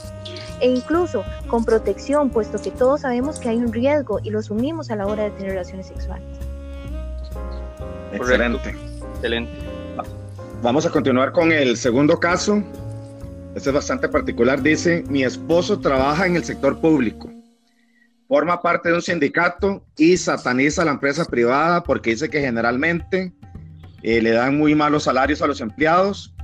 e 0.60 0.70
incluso 0.70 1.24
con 1.48 1.66
protección, 1.66 2.30
puesto 2.30 2.62
que 2.62 2.72
todos 2.72 3.02
sabemos 3.02 3.40
que 3.40 3.50
hay 3.50 3.58
un 3.58 3.74
riesgo 3.74 4.20
y 4.24 4.30
lo 4.30 4.40
asumimos 4.40 4.92
a 4.92 4.96
la 4.96 5.08
hora 5.08 5.24
de 5.24 5.32
tener 5.32 5.52
relaciones 5.52 5.88
sexuales. 5.88 6.26
Excelente. 8.14 8.76
Excelente. 9.16 9.52
Vamos 10.62 10.86
a 10.86 10.90
continuar 10.92 11.32
con 11.32 11.52
el 11.52 11.78
segundo 11.78 12.20
caso 12.20 12.64
este 13.58 13.72
es 13.72 13.74
bastante 13.74 14.08
particular. 14.08 14.62
Dice, 14.62 15.04
mi 15.10 15.24
esposo 15.24 15.80
trabaja 15.80 16.28
en 16.28 16.36
el 16.36 16.44
sector 16.44 16.80
público, 16.80 17.28
forma 18.28 18.62
parte 18.62 18.90
de 18.90 18.96
un 18.96 19.02
sindicato 19.02 19.84
y 19.98 20.16
sataniza 20.16 20.84
a 20.84 20.86
la 20.86 20.92
empresa 20.92 21.26
privada 21.26 21.82
porque 21.82 22.12
dice 22.12 22.30
que 22.30 22.40
generalmente 22.40 23.34
eh, 24.04 24.22
le 24.22 24.32
dan 24.32 24.56
muy 24.58 24.76
malos 24.76 25.06
salarios 25.06 25.42
a 25.42 25.48
los 25.48 25.60
empleados 25.60 26.36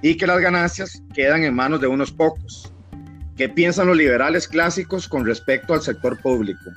y 0.00 0.16
que 0.16 0.26
las 0.26 0.40
ganancias 0.40 1.02
quedan 1.12 1.44
en 1.44 1.54
manos 1.54 1.78
de 1.78 1.88
unos 1.88 2.10
pocos. 2.10 2.72
¿Qué 3.36 3.50
piensan 3.50 3.88
los 3.88 3.96
liberales 3.96 4.48
clásicos 4.48 5.06
con 5.06 5.26
respecto 5.26 5.74
al 5.74 5.82
sector 5.82 6.18
público? 6.22 6.70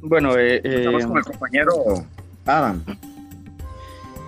Bueno, 0.00 0.38
eh, 0.38 0.62
estamos 0.64 1.04
con 1.04 1.18
el 1.18 1.22
eh, 1.22 1.26
compañero 1.26 2.06
Adam. 2.46 2.82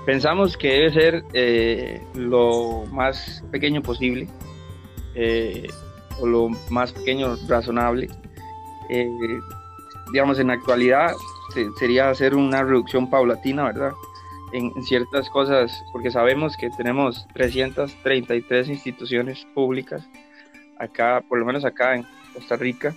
Pensamos 0.04 0.56
que 0.56 0.68
debe 0.68 0.92
ser 0.92 1.25
eh, 1.32 2.04
lo 2.14 2.85
más 2.90 3.44
pequeño 3.52 3.82
posible 3.82 4.26
eh, 5.14 5.68
o 6.18 6.26
lo 6.26 6.49
más 6.71 6.92
pequeño 6.92 7.37
razonable. 7.47 8.09
Eh, 8.90 9.09
digamos, 10.12 10.40
en 10.40 10.49
la 10.49 10.54
actualidad 10.54 11.12
sería 11.78 12.11
hacer 12.11 12.35
una 12.35 12.64
reducción 12.64 13.09
paulatina, 13.11 13.64
¿verdad? 13.64 13.92
En, 14.52 14.71
ciertas 14.82 15.30
cosas, 15.30 15.73
porque 15.92 16.11
sabemos 16.11 16.56
que 16.56 16.68
tenemos 16.71 17.26
333 17.35 18.68
instituciones 18.68 19.47
públicas 19.54 20.02
acá, 20.78 21.23
por 21.28 21.38
lo 21.38 21.47
menos 21.47 21.64
acá 21.64 21.94
en 21.94 22.04
Costa 22.35 22.56
Rica, 22.56 22.94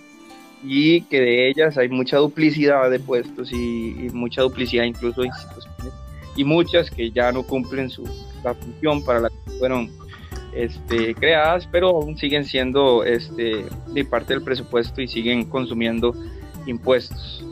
y 0.64 1.02
que 1.02 1.20
de 1.20 1.48
ellas 1.48 1.78
hay 1.78 1.88
mucha 1.88 2.16
duplicidad 2.16 2.90
de 2.90 2.98
puestos 2.98 3.52
y, 3.52 4.08
mucha 4.12 4.42
duplicidad 4.42 4.84
incluso 4.84 5.22
de 5.22 5.28
instituciones 5.28 5.75
y 6.36 6.44
muchas 6.44 6.90
que 6.90 7.10
ya 7.10 7.32
no 7.32 7.42
cumplen 7.42 7.90
su 7.90 8.04
la 8.44 8.54
función 8.54 9.04
para 9.04 9.20
la 9.20 9.30
que 9.30 9.50
fueron 9.58 9.90
este, 10.54 11.14
creadas, 11.14 11.68
pero 11.70 11.88
aún 11.88 12.16
siguen 12.16 12.44
siendo 12.44 13.04
este, 13.04 13.66
de 13.88 14.04
parte 14.04 14.34
del 14.34 14.42
presupuesto 14.42 15.02
y 15.02 15.08
siguen 15.08 15.46
consumiendo 15.46 16.14
impuestos. 16.66 17.44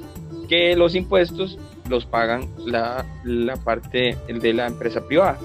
Que 0.48 0.76
los 0.76 0.94
impuestos 0.94 1.58
los 1.88 2.06
pagan 2.06 2.48
la, 2.64 3.04
la 3.24 3.56
parte 3.56 4.16
de 4.28 4.52
la 4.52 4.66
empresa 4.66 5.04
privada. 5.06 5.38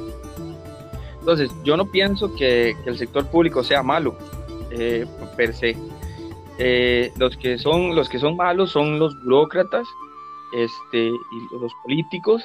Entonces, 1.20 1.52
yo 1.64 1.78
no 1.78 1.86
pienso 1.86 2.34
que, 2.36 2.76
el 2.86 2.98
sector 2.98 3.26
público 3.28 3.64
sea 3.64 3.84
malo 3.84 4.18
eh, 4.72 5.06
per 5.36 5.54
se. 5.54 5.76
Eh, 6.58 7.12
los 7.18 7.38
que 7.38 7.58
son 7.58 7.96
los 7.96 8.10
que 8.10 8.20
son 8.20 8.36
malos 8.36 8.72
son 8.72 9.00
los 9.00 9.16
burócratas 9.24 9.88
este, 10.54 11.08
y 11.08 11.58
los 11.62 11.72
políticos 11.84 12.44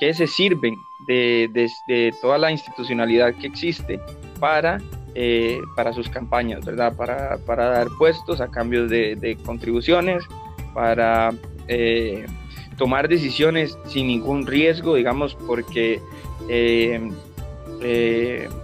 que 0.00 0.14
se 0.14 0.26
sirven 0.26 0.76
de, 1.06 1.48
de, 1.86 2.14
toda 2.20 2.38
la 2.38 2.50
institucionalidad 2.50 3.34
que 3.34 3.46
existe 3.46 4.00
para, 4.40 4.80
eh, 5.14 5.60
para 5.76 5.92
sus 5.92 6.08
campañas, 6.08 6.64
¿verdad? 6.64 6.96
Para, 6.96 7.36
para, 7.38 7.68
dar 7.68 7.88
puestos 7.98 8.40
a 8.40 8.50
cambio 8.50 8.88
de, 8.88 9.38
contribuciones, 9.44 10.24
para 10.74 11.32
eh, 11.68 12.26
tomar 12.78 13.08
decisiones 13.08 13.78
sin 13.86 14.06
ningún 14.06 14.46
riesgo, 14.46 14.94
digamos, 14.94 15.36
porque, 15.46 16.00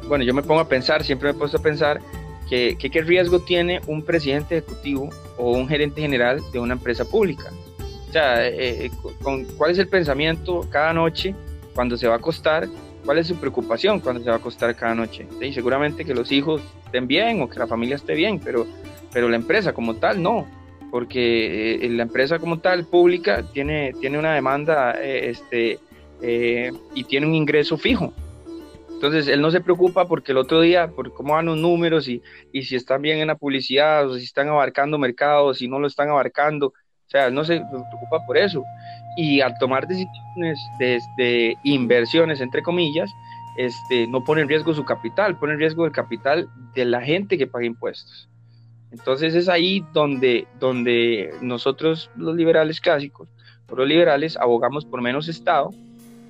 bueno, 0.08 0.24
yo 0.24 0.34
me 0.34 0.42
pongo 0.42 0.60
a 0.60 0.68
pensar, 0.68 1.04
siempre 1.04 1.28
me 1.28 1.36
he 1.36 1.38
puesto 1.38 1.58
a 1.58 1.62
pensar 1.62 2.00
¿Qué, 2.48 2.76
qué, 2.78 3.02
riesgo 3.02 3.40
tiene 3.40 3.80
un 3.88 4.02
presidente 4.02 4.58
ejecutivo 4.58 5.10
o 5.36 5.50
un 5.52 5.66
gerente 5.66 6.00
general 6.00 6.40
de 6.52 6.60
una 6.60 6.74
empresa 6.74 7.04
pública? 7.04 7.50
Sea, 8.16 8.48
eh, 8.48 8.86
eh, 8.86 8.90
con, 9.20 9.44
¿cuál 9.58 9.72
es 9.72 9.78
el 9.78 9.88
pensamiento 9.88 10.66
cada 10.70 10.94
noche 10.94 11.34
cuando 11.74 11.98
se 11.98 12.08
va 12.08 12.14
a 12.14 12.16
acostar? 12.16 12.66
¿Cuál 13.04 13.18
es 13.18 13.26
su 13.26 13.36
preocupación 13.36 14.00
cuando 14.00 14.22
se 14.22 14.30
va 14.30 14.36
a 14.36 14.38
acostar 14.38 14.74
cada 14.74 14.94
noche? 14.94 15.26
Sí, 15.38 15.52
seguramente 15.52 16.02
que 16.02 16.14
los 16.14 16.32
hijos 16.32 16.62
estén 16.86 17.06
bien 17.06 17.42
o 17.42 17.50
que 17.50 17.58
la 17.58 17.66
familia 17.66 17.96
esté 17.96 18.14
bien, 18.14 18.40
pero, 18.42 18.66
pero 19.12 19.28
la 19.28 19.36
empresa 19.36 19.74
como 19.74 19.96
tal 19.96 20.22
no, 20.22 20.46
porque 20.90 21.74
eh, 21.74 21.90
la 21.90 22.04
empresa 22.04 22.38
como 22.38 22.58
tal 22.58 22.86
pública 22.86 23.44
tiene, 23.52 23.92
tiene 24.00 24.18
una 24.18 24.32
demanda 24.32 24.92
este, 24.92 25.78
y 26.22 27.04
tiene 27.04 27.26
un 27.26 27.34
ingreso 27.34 27.76
fijo. 27.76 28.14
Entonces 28.92 29.28
él 29.28 29.42
no 29.42 29.50
se 29.50 29.60
preocupa 29.60 30.08
porque 30.08 30.32
el 30.32 30.38
otro 30.38 30.62
día, 30.62 30.88
por 30.88 31.12
cómo 31.12 31.34
van 31.34 31.44
los 31.44 31.58
números 31.58 32.08
y, 32.08 32.22
y 32.50 32.62
si 32.62 32.76
están 32.76 33.02
bien 33.02 33.18
en 33.18 33.26
la 33.26 33.36
publicidad 33.36 34.08
o 34.08 34.16
si 34.16 34.24
están 34.24 34.48
abarcando 34.48 34.96
mercados, 34.96 35.58
si 35.58 35.68
no 35.68 35.78
lo 35.78 35.86
están 35.86 36.08
abarcando, 36.08 36.72
no 37.30 37.44
se 37.44 37.60
preocupa 37.60 38.24
por 38.26 38.36
eso. 38.36 38.64
Y 39.16 39.40
al 39.40 39.56
tomar 39.58 39.86
decisiones 39.86 40.58
de, 40.78 41.56
inversiones, 41.64 42.40
entre 42.40 42.62
comillas, 42.62 43.10
este, 43.56 44.06
no 44.06 44.22
pone 44.22 44.42
en 44.42 44.48
riesgo 44.48 44.74
su 44.74 44.84
capital, 44.84 45.38
pone 45.38 45.54
en 45.54 45.58
riesgo 45.58 45.86
el 45.86 45.92
capital 45.92 46.48
de 46.74 46.84
la 46.84 47.00
gente 47.00 47.38
que 47.38 47.46
paga 47.46 47.64
impuestos. 47.64 48.28
Entonces 48.92 49.34
es 49.34 49.48
ahí 49.48 49.84
donde, 49.92 50.46
donde 50.60 51.34
nosotros 51.40 52.10
los 52.16 52.36
liberales 52.36 52.80
clásicos, 52.80 53.28
los 53.74 53.88
liberales, 53.88 54.36
abogamos 54.36 54.84
por 54.84 55.00
menos 55.00 55.28
Estado, 55.28 55.70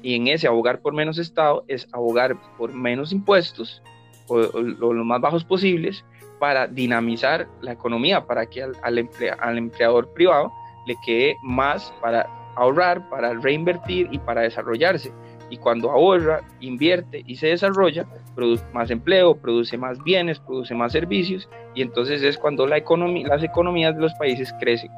y 0.02 0.14
en 0.14 0.28
ese 0.28 0.46
abogar 0.46 0.80
por 0.80 0.94
menos 0.94 1.18
Estado 1.18 1.64
es 1.68 1.88
abogar 1.92 2.36
por 2.56 2.72
menos 2.72 3.12
impuestos 3.12 3.82
o, 4.28 4.38
lo 4.60 5.04
más 5.04 5.20
bajos 5.20 5.44
posibles 5.44 6.04
para 6.38 6.66
dinamizar 6.66 7.48
la 7.60 7.72
economía, 7.72 8.24
para 8.26 8.46
que 8.46 8.62
al, 8.62 8.76
al, 8.82 9.08
al 9.40 9.58
empleador 9.58 10.12
privado 10.12 10.52
le 10.86 10.96
quede 11.04 11.38
más 11.42 11.92
para 12.00 12.26
ahorrar, 12.56 13.08
para 13.08 13.34
reinvertir 13.34 14.08
y 14.10 14.18
para 14.18 14.42
desarrollarse. 14.42 15.12
Y 15.48 15.58
cuando 15.58 15.90
ahorra, 15.90 16.40
invierte 16.60 17.22
y 17.24 17.36
se 17.36 17.48
desarrolla, 17.48 18.04
produce 18.34 18.64
más 18.72 18.90
empleo, 18.90 19.36
produce 19.36 19.78
más 19.78 20.02
bienes, 20.02 20.40
produce 20.40 20.74
más 20.74 20.92
servicios 20.92 21.48
y 21.74 21.82
entonces 21.82 22.22
es 22.22 22.36
cuando 22.36 22.66
la 22.66 22.78
economía, 22.78 23.28
las 23.28 23.44
economías 23.44 23.94
de 23.94 24.02
los 24.02 24.14
países 24.14 24.52
crecen. 24.58 24.90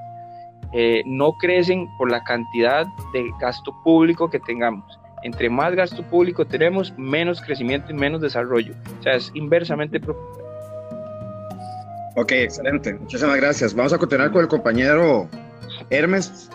Eh, 0.73 1.02
no 1.07 1.33
crecen 1.33 1.87
por 1.97 2.11
la 2.11 2.23
cantidad 2.25 2.87
de 3.12 3.30
gasto 3.40 3.75
público 3.83 4.30
que 4.30 4.38
tengamos. 4.40 4.99
Entre 5.23 5.50
más 5.50 5.75
gasto 5.75 6.02
público 6.02 6.47
tenemos, 6.47 6.97
menos 6.97 7.40
crecimiento 7.40 7.90
y 7.90 7.95
menos 7.95 8.21
desarrollo. 8.21 8.75
O 9.00 9.02
sea, 9.02 9.14
es 9.14 9.30
inversamente 9.35 9.99
proporcional. 9.99 10.49
Ok, 12.16 12.33
excelente. 12.33 12.95
Muchísimas 12.95 13.37
gracias. 13.37 13.75
Vamos 13.75 13.92
a 13.92 13.99
continuar 13.99 14.30
con 14.30 14.42
el 14.42 14.49
compañero 14.49 15.28
Hermes. 15.90 16.50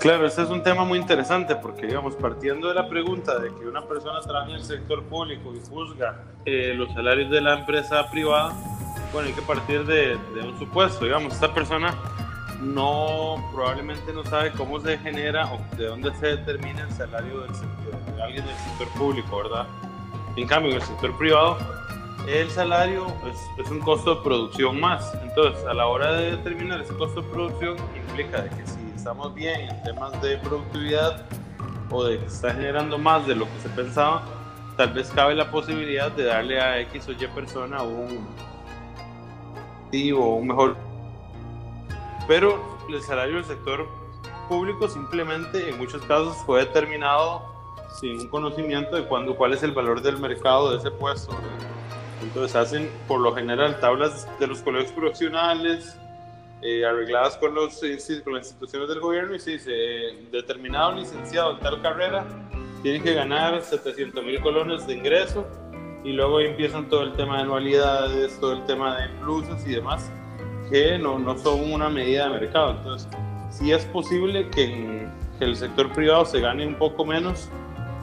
Claro, 0.00 0.26
este 0.26 0.42
es 0.42 0.50
un 0.50 0.62
tema 0.62 0.84
muy 0.84 0.98
interesante 0.98 1.56
porque, 1.56 1.86
digamos, 1.86 2.14
partiendo 2.14 2.68
de 2.68 2.74
la 2.74 2.88
pregunta 2.88 3.38
de 3.40 3.48
que 3.48 3.66
una 3.66 3.82
persona 3.82 4.20
trabaja 4.20 4.50
en 4.50 4.54
el 4.54 4.62
sector 4.62 5.02
público 5.04 5.52
y 5.52 5.68
juzga 5.68 6.22
eh, 6.44 6.72
los 6.76 6.92
salarios 6.94 7.30
de 7.30 7.40
la 7.40 7.58
empresa 7.58 8.08
privada, 8.08 8.54
bueno, 9.12 9.28
hay 9.28 9.34
que 9.34 9.42
partir 9.42 9.84
de, 9.86 10.16
un 10.40 10.56
supuesto, 10.56 11.04
digamos, 11.04 11.32
esta 11.32 11.52
persona 11.52 11.92
no, 12.60 13.50
probablemente 13.52 14.12
no 14.12 14.24
sabe 14.24 14.52
cómo 14.52 14.78
se 14.80 14.98
genera 14.98 15.52
o 15.52 15.76
de 15.76 15.86
dónde 15.86 16.14
se 16.14 16.36
determina 16.36 16.82
el 16.82 16.92
salario 16.92 17.40
del 17.40 17.50
de 18.14 18.22
alguien 18.22 18.46
del 18.46 18.56
sector 18.56 18.88
público, 18.98 19.38
¿verdad? 19.38 19.66
En 20.36 20.46
cambio, 20.46 20.70
en 20.70 20.76
el 20.76 20.82
sector 20.82 21.16
privado, 21.18 21.58
el 22.28 22.50
salario 22.50 23.06
es, 23.30 23.64
es, 23.64 23.70
un 23.70 23.80
costo 23.80 24.16
de 24.16 24.22
producción 24.22 24.78
más. 24.78 25.14
Entonces, 25.22 25.64
a 25.64 25.72
la 25.72 25.86
hora 25.86 26.12
de 26.12 26.32
determinar 26.32 26.80
ese 26.80 26.94
costo 26.94 27.22
de 27.22 27.28
producción, 27.28 27.76
implica 27.96 28.42
de 28.42 28.50
que 28.50 28.66
si 28.66 28.78
estamos 28.94 29.34
bien 29.34 29.60
en 29.62 29.82
temas 29.82 30.20
de 30.20 30.36
productividad 30.38 31.24
o 31.90 32.04
de 32.04 32.18
que 32.18 32.26
está 32.26 32.52
generando 32.52 32.98
más 32.98 33.26
de 33.26 33.34
lo 33.34 33.46
que 33.46 33.60
se 33.62 33.68
pensaba, 33.70 34.22
tal 34.76 34.92
vez 34.92 35.10
cabe 35.10 35.34
la 35.34 35.50
posibilidad 35.50 36.10
de 36.12 36.24
darle 36.24 36.60
a 36.60 36.80
X 36.80 37.08
o 37.08 37.12
Y 37.12 37.26
persona 37.28 37.82
un, 37.82 38.26
o 40.14 40.34
un 40.34 40.46
mejor. 40.46 40.76
Pero 42.26 42.78
el 42.88 43.02
salario 43.02 43.36
del 43.36 43.44
sector 43.44 43.88
público 44.48 44.88
simplemente 44.88 45.68
en 45.68 45.78
muchos 45.78 46.02
casos 46.02 46.36
fue 46.44 46.60
determinado 46.60 47.42
sin 48.00 48.20
un 48.20 48.28
conocimiento 48.28 48.96
de 48.96 49.04
cuándo, 49.04 49.34
cuál 49.34 49.54
es 49.54 49.62
el 49.62 49.72
valor 49.72 50.02
del 50.02 50.18
mercado 50.18 50.70
de 50.70 50.78
ese 50.78 50.90
puesto. 50.90 51.34
Entonces 52.22 52.56
hacen 52.56 52.90
por 53.06 53.20
lo 53.20 53.34
general 53.34 53.78
tablas 53.80 54.26
de 54.38 54.46
los 54.46 54.60
colegios 54.60 54.92
profesionales 54.92 55.96
eh, 56.62 56.84
arregladas 56.84 57.36
con, 57.36 57.54
los, 57.54 57.80
con 58.24 58.34
las 58.34 58.46
instituciones 58.46 58.88
del 58.88 59.00
gobierno 59.00 59.34
y 59.34 59.38
se 59.38 59.52
dice, 59.52 59.72
determinado 60.32 60.92
licenciado 60.92 61.52
en 61.52 61.60
tal 61.60 61.80
carrera 61.80 62.26
tiene 62.82 63.00
que 63.00 63.14
ganar 63.14 63.62
700 63.62 64.24
mil 64.24 64.40
colones 64.40 64.86
de 64.86 64.94
ingreso 64.94 65.46
y 66.04 66.12
luego 66.12 66.40
empiezan 66.40 66.88
todo 66.88 67.02
el 67.02 67.12
tema 67.14 67.36
de 67.36 67.42
anualidades, 67.42 68.38
todo 68.40 68.52
el 68.52 68.64
tema 68.66 69.00
de 69.00 69.08
pluses 69.20 69.66
y 69.66 69.72
demás, 69.72 70.10
que 70.70 70.98
no, 70.98 71.18
no 71.18 71.36
son 71.36 71.72
una 71.72 71.88
medida 71.88 72.28
de 72.28 72.40
mercado. 72.40 72.72
Entonces, 72.72 73.08
sí 73.50 73.72
es 73.72 73.84
posible 73.86 74.48
que 74.50 74.64
en 74.64 75.12
que 75.38 75.44
el 75.44 75.56
sector 75.56 75.92
privado 75.92 76.24
se 76.24 76.40
gane 76.40 76.66
un 76.66 76.74
poco 76.74 77.04
menos 77.04 77.48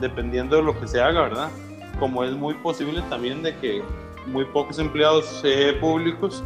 dependiendo 0.00 0.56
de 0.56 0.62
lo 0.62 0.78
que 0.78 0.86
se 0.86 1.00
haga, 1.00 1.22
¿verdad? 1.22 1.50
Como 1.98 2.24
es 2.24 2.32
muy 2.32 2.54
posible 2.54 3.02
también 3.08 3.42
de 3.42 3.54
que 3.56 3.82
muy 4.26 4.44
pocos 4.46 4.78
empleados 4.78 5.40
eh, 5.44 5.76
públicos 5.80 6.42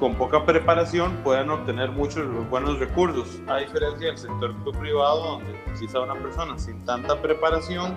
con 0.00 0.14
poca 0.14 0.44
preparación 0.46 1.14
puedan 1.22 1.50
obtener 1.50 1.90
muchos 1.90 2.26
buenos 2.48 2.78
recursos, 2.78 3.38
a 3.46 3.58
diferencia 3.58 4.08
del 4.08 4.18
sector 4.18 4.54
privado, 4.78 5.32
donde 5.32 5.52
quizá 5.78 6.00
una 6.00 6.14
persona 6.14 6.58
sin 6.58 6.82
tanta 6.86 7.20
preparación 7.20 7.94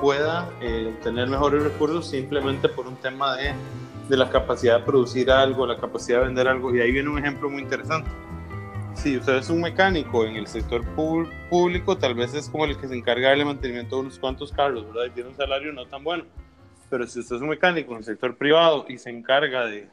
pueda 0.00 0.50
eh, 0.60 0.94
tener 1.02 1.28
mejores 1.28 1.62
recursos 1.62 2.06
simplemente 2.06 2.68
por 2.68 2.86
un 2.86 2.96
tema 2.96 3.34
de, 3.36 3.54
de, 4.10 4.16
la 4.16 4.28
capacidad 4.28 4.80
de 4.80 4.84
producir 4.84 5.30
algo, 5.30 5.66
la 5.66 5.78
capacidad 5.78 6.18
de 6.18 6.26
vender 6.26 6.48
algo. 6.48 6.74
Y 6.74 6.80
ahí 6.80 6.92
viene 6.92 7.08
un 7.08 7.18
ejemplo 7.18 7.48
muy 7.48 7.62
interesante. 7.62 8.10
Si 8.94 9.16
usted 9.16 9.36
es 9.36 9.48
un 9.48 9.62
mecánico 9.62 10.26
en 10.26 10.36
el 10.36 10.46
sector 10.46 10.84
público, 11.48 11.96
tal 11.96 12.14
vez 12.14 12.34
es 12.34 12.50
como 12.50 12.66
el 12.66 12.76
que 12.76 12.88
se 12.88 12.94
encarga 12.94 13.30
del 13.30 13.46
mantenimiento 13.46 13.96
de 13.96 14.02
unos 14.02 14.18
cuantos 14.18 14.52
carros, 14.52 14.86
¿verdad? 14.86 15.06
Y 15.06 15.10
tiene 15.10 15.30
un 15.30 15.36
salario 15.36 15.72
no 15.72 15.86
tan 15.86 16.04
bueno. 16.04 16.24
Pero 16.92 17.06
si 17.06 17.20
usted 17.20 17.36
es 17.36 17.42
un 17.42 17.48
mecánico 17.48 17.92
en 17.92 17.98
el 18.00 18.04
sector 18.04 18.36
privado 18.36 18.84
y 18.86 18.98
se 18.98 19.08
encarga 19.08 19.64
de, 19.64 19.88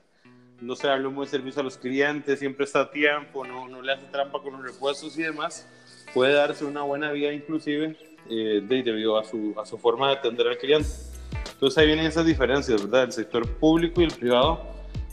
no 0.59 0.75
sé, 0.75 0.87
darle 0.87 1.07
un 1.07 1.15
buen 1.15 1.29
servicio 1.29 1.61
a 1.61 1.63
los 1.63 1.77
clientes, 1.77 2.39
siempre 2.39 2.65
está 2.65 2.81
a 2.81 2.91
tiempo, 2.91 3.45
no, 3.45 3.69
no 3.69 3.81
le 3.81 3.93
hace 3.93 4.05
trampa 4.07 4.41
con 4.41 4.51
los 4.51 4.73
repuestos 4.73 5.17
y 5.17 5.21
demás, 5.21 5.65
puede 6.13 6.33
darse 6.33 6.65
una 6.65 6.81
buena 6.81 7.09
vida 7.13 7.31
inclusive 7.31 7.95
eh, 8.29 8.61
debido 8.67 9.17
a 9.17 9.23
su, 9.23 9.55
a 9.57 9.65
su 9.65 9.77
forma 9.77 10.09
de 10.09 10.15
atender 10.15 10.45
al 10.45 10.57
cliente. 10.57 10.89
Entonces 11.53 11.77
ahí 11.77 11.85
vienen 11.85 12.05
esas 12.05 12.25
diferencias, 12.25 12.83
¿verdad? 12.83 13.03
El 13.03 13.13
sector 13.13 13.49
público 13.49 14.01
y 14.01 14.03
el 14.03 14.11
privado 14.11 14.61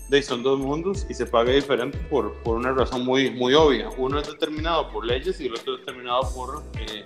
de 0.09 0.23
son 0.23 0.43
dos 0.43 0.59
mundos 0.59 1.07
y 1.09 1.15
se 1.15 1.25
paga 1.25 1.53
diferente 1.53 1.99
por, 2.11 2.35
por 2.43 2.57
una 2.57 2.73
razón 2.73 3.05
muy, 3.05 3.31
muy 3.31 3.55
obvia. 3.55 3.91
Uno 3.97 4.19
es 4.19 4.27
determinado 4.27 4.91
por 4.91 5.07
leyes 5.07 5.41
y 5.41 5.47
el 5.47 5.55
otro 5.55 5.75
es 5.75 5.81
determinado 5.83 6.23
por 6.35 6.65
eh, 6.81 7.05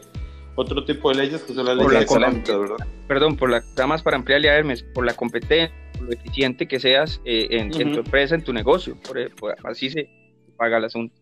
otro 0.54 0.85
tipo 0.85 1.11
de 1.11 1.16
leyes 1.16 1.42
que 1.42 1.54
son 1.54 1.66
las 1.66 1.76
leyes 1.76 2.02
económicas, 2.02 2.59
¿verdad? 2.59 2.87
Perdón, 3.07 3.37
por 3.37 3.50
la, 3.50 3.61
nada 3.61 3.87
más 3.87 4.02
para 4.02 4.16
ampliarle 4.16 4.50
a 4.50 4.57
Hermes, 4.57 4.83
por 4.83 5.04
la 5.04 5.14
competencia, 5.14 5.75
por 5.97 6.07
lo 6.07 6.12
eficiente 6.12 6.66
que 6.69 6.80
seas 6.80 7.21
eh, 7.25 7.49
en, 7.50 7.71
tu 7.71 7.80
empresa, 7.80 8.35
en 8.35 8.45
tu 8.45 8.52
negocio. 8.52 8.97
Por, 8.97 9.57
así 9.64 9.90
se 9.90 10.09
paga 10.57 10.78
el 10.78 10.85
asunto. 10.85 11.14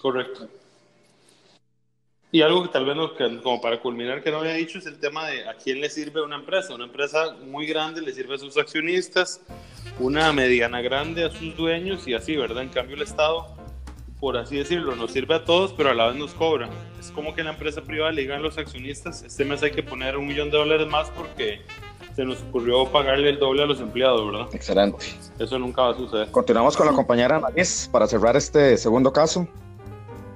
Correcto. 0.00 0.48
Y 2.30 2.42
algo 2.42 2.62
que 2.62 2.68
tal 2.68 2.84
vez, 2.84 2.94
no, 2.94 3.14
como 3.42 3.60
para 3.60 3.80
culminar, 3.80 4.22
que 4.22 4.30
no 4.30 4.38
había 4.38 4.52
dicho, 4.52 4.78
es 4.78 4.86
el 4.86 5.00
tema 5.00 5.28
de 5.28 5.48
a 5.48 5.54
quién 5.54 5.80
le 5.80 5.88
sirve 5.88 6.22
una 6.22 6.36
empresa. 6.36 6.74
Una 6.74 6.84
empresa 6.84 7.34
muy 7.46 7.66
grande 7.66 8.02
le 8.02 8.12
sirve 8.12 8.34
a 8.34 8.38
sus 8.38 8.58
accionistas, 8.58 9.40
una 9.98 10.30
mediana 10.32 10.82
grande 10.82 11.24
a 11.24 11.30
sus 11.30 11.56
dueños 11.56 12.06
y 12.06 12.12
así, 12.12 12.36
¿verdad? 12.36 12.62
En 12.62 12.68
cambio, 12.68 12.96
el 12.96 13.02
Estado, 13.02 13.46
por 14.20 14.36
así 14.36 14.56
decirlo, 14.56 14.96
nos 14.96 15.12
sirve 15.12 15.34
a 15.34 15.44
todos, 15.44 15.72
pero 15.72 15.90
a 15.90 15.94
la 15.94 16.08
vez 16.08 16.16
nos 16.16 16.34
cobra. 16.34 16.68
Es 16.98 17.10
como 17.10 17.34
que 17.34 17.40
en 17.42 17.46
la 17.46 17.52
empresa 17.52 17.82
privada 17.82 18.10
le 18.12 18.22
digan 18.22 18.40
a 18.40 18.42
los 18.42 18.58
accionistas, 18.58 19.22
este 19.22 19.44
mes 19.44 19.62
hay 19.62 19.70
que 19.70 19.82
poner 19.82 20.16
un 20.16 20.26
millón 20.26 20.50
de 20.50 20.58
dólares 20.58 20.88
más 20.88 21.10
porque 21.10 21.60
se 22.16 22.24
nos 22.24 22.42
ocurrió 22.42 22.84
pagarle 22.86 23.30
el 23.30 23.38
doble 23.38 23.62
a 23.62 23.66
los 23.66 23.80
empleados, 23.80 24.26
¿verdad? 24.26 24.48
Excelente. 24.52 25.06
Eso 25.38 25.58
nunca 25.58 25.82
va 25.82 25.90
a 25.90 25.94
suceder. 25.94 26.30
Continuamos 26.32 26.76
con 26.76 26.86
la 26.86 26.92
compañera 26.92 27.36
Anais 27.36 27.88
para 27.92 28.08
cerrar 28.08 28.36
este 28.36 28.76
segundo 28.76 29.12
caso. 29.12 29.46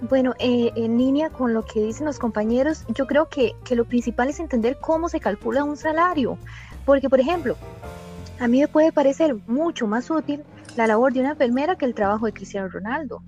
Bueno, 0.03 0.33
eh, 0.39 0.71
en 0.77 0.99
línea 0.99 1.31
con 1.31 1.55
lo 1.55 1.65
que 1.65 1.81
dicen 1.81 2.07
los 2.07 2.19
compañeros, 2.19 2.85
yo 2.89 3.07
creo 3.07 3.29
que, 3.29 3.55
que, 3.65 3.77
lo 3.77 3.85
principal 3.85 4.29
es 4.29 4.41
entender 4.41 4.79
cómo 4.81 5.09
se 5.09 5.21
calcula 5.21 5.65
un 5.65 5.77
salario. 5.77 6.39
Porque, 6.85 7.09
por 7.09 7.21
ejemplo, 7.21 7.57
a 8.41 8.49
mí 8.49 8.61
me 8.61 8.69
puede 8.69 8.93
parecer 8.93 9.37
mucho 9.47 9.87
más 9.87 10.11
útil 10.11 10.43
la 10.77 10.87
labor 10.87 11.13
de 11.13 11.21
una 11.21 11.31
enfermera 11.31 11.77
que 11.77 11.85
el 11.85 11.95
trabajo 11.95 12.27
de 12.27 12.33
Cristiano 12.33 12.69
Ronaldo. 12.69 13.23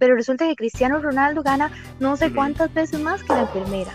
Pero 0.00 0.16
resulta 0.16 0.48
que 0.48 0.56
Cristiano 0.56 0.98
Ronaldo 0.98 1.42
gana 1.44 1.70
no 2.00 2.16
sé 2.16 2.32
cuántas 2.32 2.74
veces 2.74 2.98
más 2.98 3.22
que 3.22 3.34
la 3.34 3.42
enfermera. 3.42 3.92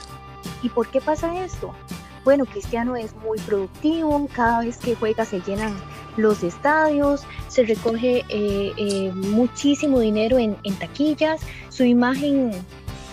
¿Y 0.63 0.69
por 0.69 0.87
qué 0.87 1.01
pasa 1.01 1.43
esto? 1.43 1.73
Bueno, 2.23 2.45
Cristiano 2.45 2.95
es 2.95 3.13
muy 3.17 3.39
productivo, 3.39 4.27
cada 4.33 4.61
vez 4.61 4.77
que 4.77 4.95
juega 4.95 5.25
se 5.25 5.41
llenan 5.41 5.75
los 6.15 6.43
estadios, 6.43 7.23
se 7.49 7.63
recoge 7.63 8.23
eh, 8.29 8.73
eh, 8.77 9.11
muchísimo 9.13 9.99
dinero 9.99 10.37
en, 10.37 10.55
taquillas, 10.79 11.41
su 11.69 11.83
imagen 11.83 12.51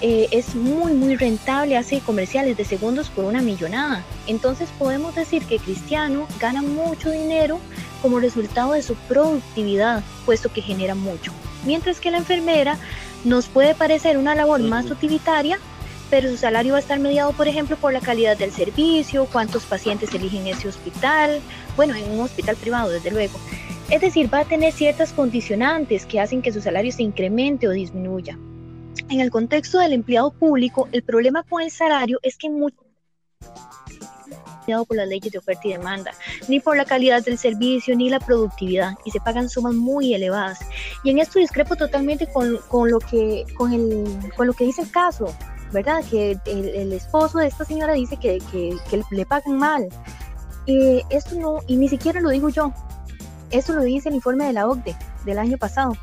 eh, 0.01 0.29
es 0.31 0.55
muy 0.55 0.93
muy 0.93 1.17
rentable, 1.17 1.77
hace 1.77 2.01
comerciales 2.01 2.57
de 2.57 2.65
segundos 2.65 3.09
por 3.11 3.25
una 3.25 3.43
millonada. 3.43 4.03
Entonces 4.27 4.71
podemos 4.79 5.15
decir 5.15 5.45
que 5.45 5.59
Cristiano 5.59 6.27
gana 6.41 6.63
mucho 6.63 7.11
dinero 7.11 7.59
como 8.03 8.19
resultado 8.19 8.73
de 8.73 8.83
su 8.83 8.95
productividad, 8.95 10.03
puesto 10.25 10.53
que 10.53 10.63
genera 10.63 10.95
mucho. 10.95 11.33
Mientras 11.65 12.01
que 12.01 12.11
la 12.11 12.19
enfermera 12.19 12.79
nos 13.25 13.49
puede 13.49 13.75
parecer 13.75 14.19
una 14.19 14.35
labor 14.35 14.61
más 14.61 14.91
utilitaria, 14.91 15.59
pero 16.11 16.29
su 16.29 16.37
salario 16.37 16.73
va 16.73 16.79
a 16.79 16.83
estar 16.83 16.99
mediado, 16.99 17.33
por 17.33 17.49
ejemplo, 17.49 17.77
por 17.77 17.93
la 17.93 18.01
calidad 18.01 18.37
del 18.37 18.53
servicio, 18.53 19.27
cuántos 19.33 19.65
pacientes 19.65 20.13
eligen 20.13 20.47
ese 20.47 20.69
hospital, 20.69 21.41
bueno, 21.77 21.95
en 21.95 22.11
un 22.11 22.21
hospital 22.21 22.57
privado, 22.57 22.91
desde 22.91 23.11
luego. 23.11 23.39
Es 23.91 24.01
decir, 24.01 24.33
va 24.33 24.41
a 24.41 24.45
tener 24.45 24.73
ciertas 24.73 25.13
condicionantes 25.13 26.05
que 26.05 26.21
hacen 26.21 26.43
que 26.43 26.53
su 26.53 26.61
salario 26.61 26.93
se 26.93 27.03
incremente 27.03 27.69
o 27.69 27.71
disminuya. 27.71 28.39
En 29.09 29.21
el 29.21 29.31
contexto 29.31 29.79
del 29.79 29.93
empleado 29.93 30.33
público, 30.33 30.89
el 30.93 31.03
problema 31.03 31.43
con 31.45 31.63
el 31.63 31.71
salario 31.71 32.19
es 32.23 32.37
que 32.37 32.51
mucho 32.51 32.77
por 34.87 34.97
las 34.97 35.09
leyes 35.09 35.33
de 35.33 35.39
oferta 35.39 35.63
y 35.65 35.73
demanda, 35.73 36.13
ni 36.49 36.61
por 36.61 36.77
la 36.77 36.85
calidad 36.85 37.25
del 37.25 37.39
servicio, 37.39 37.97
ni 37.97 38.09
la 38.09 38.21
productividad, 38.21 38.95
y 39.05 39.11
se 39.11 39.21
pagan 39.21 39.49
sumas 39.49 39.75
muy 39.75 40.15
elevadas. 40.15 40.61
Y 41.05 41.11
en 41.11 41.19
esto 41.19 41.39
discrepo 41.39 41.77
totalmente 41.77 42.27
con, 42.27 42.59
con 42.69 42.91
lo, 42.91 42.99
que, 42.99 43.45
con, 43.57 43.73
el, 43.73 44.05
con 44.37 44.47
lo 44.47 44.53
que 44.53 44.65
dice 44.65 44.83
el 44.83 44.91
caso. 44.91 45.35
¿verdad? 45.73 46.05
Que 46.11 46.39
el, 46.45 46.93
esposo 46.93 47.39
de 47.39 47.47
esta 47.47 47.65
señora 47.65 47.95
dice 47.95 48.17
que, 48.19 48.41
le 49.11 49.27
pagan 49.27 49.57
mal. 49.57 49.89
y 50.67 51.03
esto 51.11 51.35
no, 51.37 51.61
y 51.67 51.77
ni 51.77 51.89
siquiera 51.89 52.21
lo 52.21 52.29
digo 52.29 52.51
yo, 52.51 52.73
esto 53.51 53.73
lo 53.73 53.83
dice 53.83 54.09
el 54.09 54.15
informe 54.15 54.47
de 54.47 54.53
la 54.53 54.67
OCDE 54.67 54.97
del 55.25 55.39
año 55.39 55.59
pasado, 55.59 55.97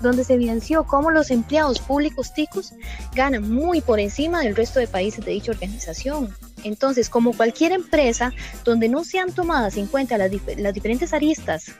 donde 0.00 0.24
se 0.24 0.34
evidenció 0.34 0.84
cómo 0.84 1.10
los 1.10 1.30
empleados 1.30 1.80
públicos 1.80 2.32
ticos 2.34 2.72
ganan 3.14 3.50
muy 3.50 3.80
por 3.80 4.00
encima 4.00 4.40
del 4.40 4.56
resto 4.56 4.80
de 4.80 4.86
países 4.86 5.24
de 5.24 5.32
dicha 5.32 5.52
organización. 5.52 6.34
Entonces, 6.64 7.08
como 7.08 7.32
cualquier 7.32 7.72
empresa 7.72 8.32
donde 8.64 8.88
no 8.88 9.04
sean 9.04 9.32
tomadas 9.32 9.76
en 9.76 9.86
cuenta 9.86 10.18
las, 10.18 10.30
las 10.56 10.74
diferentes 10.74 11.12
aristas 11.12 11.72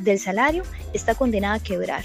del 0.00 0.18
salario, 0.18 0.64
está 0.92 1.14
condenada 1.14 1.54
a 1.54 1.60
quebrar. 1.60 2.04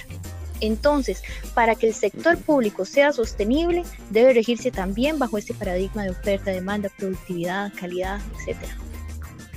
Entonces, 0.62 1.24
para 1.54 1.76
que 1.76 1.88
el 1.88 1.93
sector 1.93 2.38
público 2.38 2.86
sea 2.86 3.12
sostenible, 3.12 3.84
debe 4.10 4.34
regirse 4.34 4.71
también 4.71 5.19
bajo 5.19 5.38
este 5.38 5.54
paradigma 5.54 6.04
de 6.04 6.12
oferta, 6.12 6.52
demanda, 6.52 6.89
productividad, 6.98 7.74
calidad, 7.80 8.19
etc. 8.48 8.58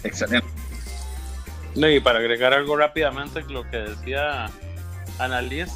Excelente. 0.03 0.47
y 1.75 2.01
para 2.01 2.19
agregar 2.19 2.53
algo 2.53 2.77
rápidamente, 2.77 3.43
lo 3.43 3.69
que 3.71 3.77
decía 3.79 4.51
Annalise, 5.19 5.73